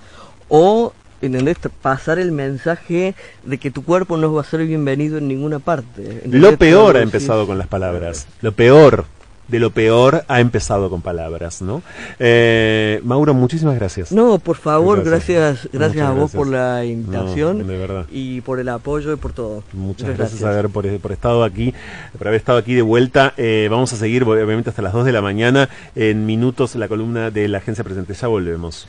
[0.48, 0.92] o
[1.22, 1.56] ¿entendés?
[1.82, 3.14] pasar el mensaje
[3.44, 6.02] de que tu cuerpo no va a ser bienvenido en ninguna parte.
[6.02, 6.40] ¿entendés?
[6.40, 8.26] Lo peor ha empezado con las palabras.
[8.42, 9.04] Lo peor
[9.48, 11.82] de lo peor ha empezado con palabras, ¿no?
[12.20, 14.12] Eh, Mauro, muchísimas gracias.
[14.12, 15.38] No, por favor, Gracias.
[15.66, 16.76] gracias, gracias, a vos por gracias.
[16.76, 18.06] la invitación No, de verdad.
[18.12, 19.64] y por el apoyo y por todo.
[19.72, 21.74] Muchas gracias, a ver por, por estado aquí,
[22.16, 23.34] por haber estado aquí de vuelta.
[23.36, 27.32] Eh, vamos a seguir obviamente hasta las 2 de la mañana en minutos la columna
[27.32, 28.14] de la agencia presente.
[28.14, 28.86] Ya volvemos.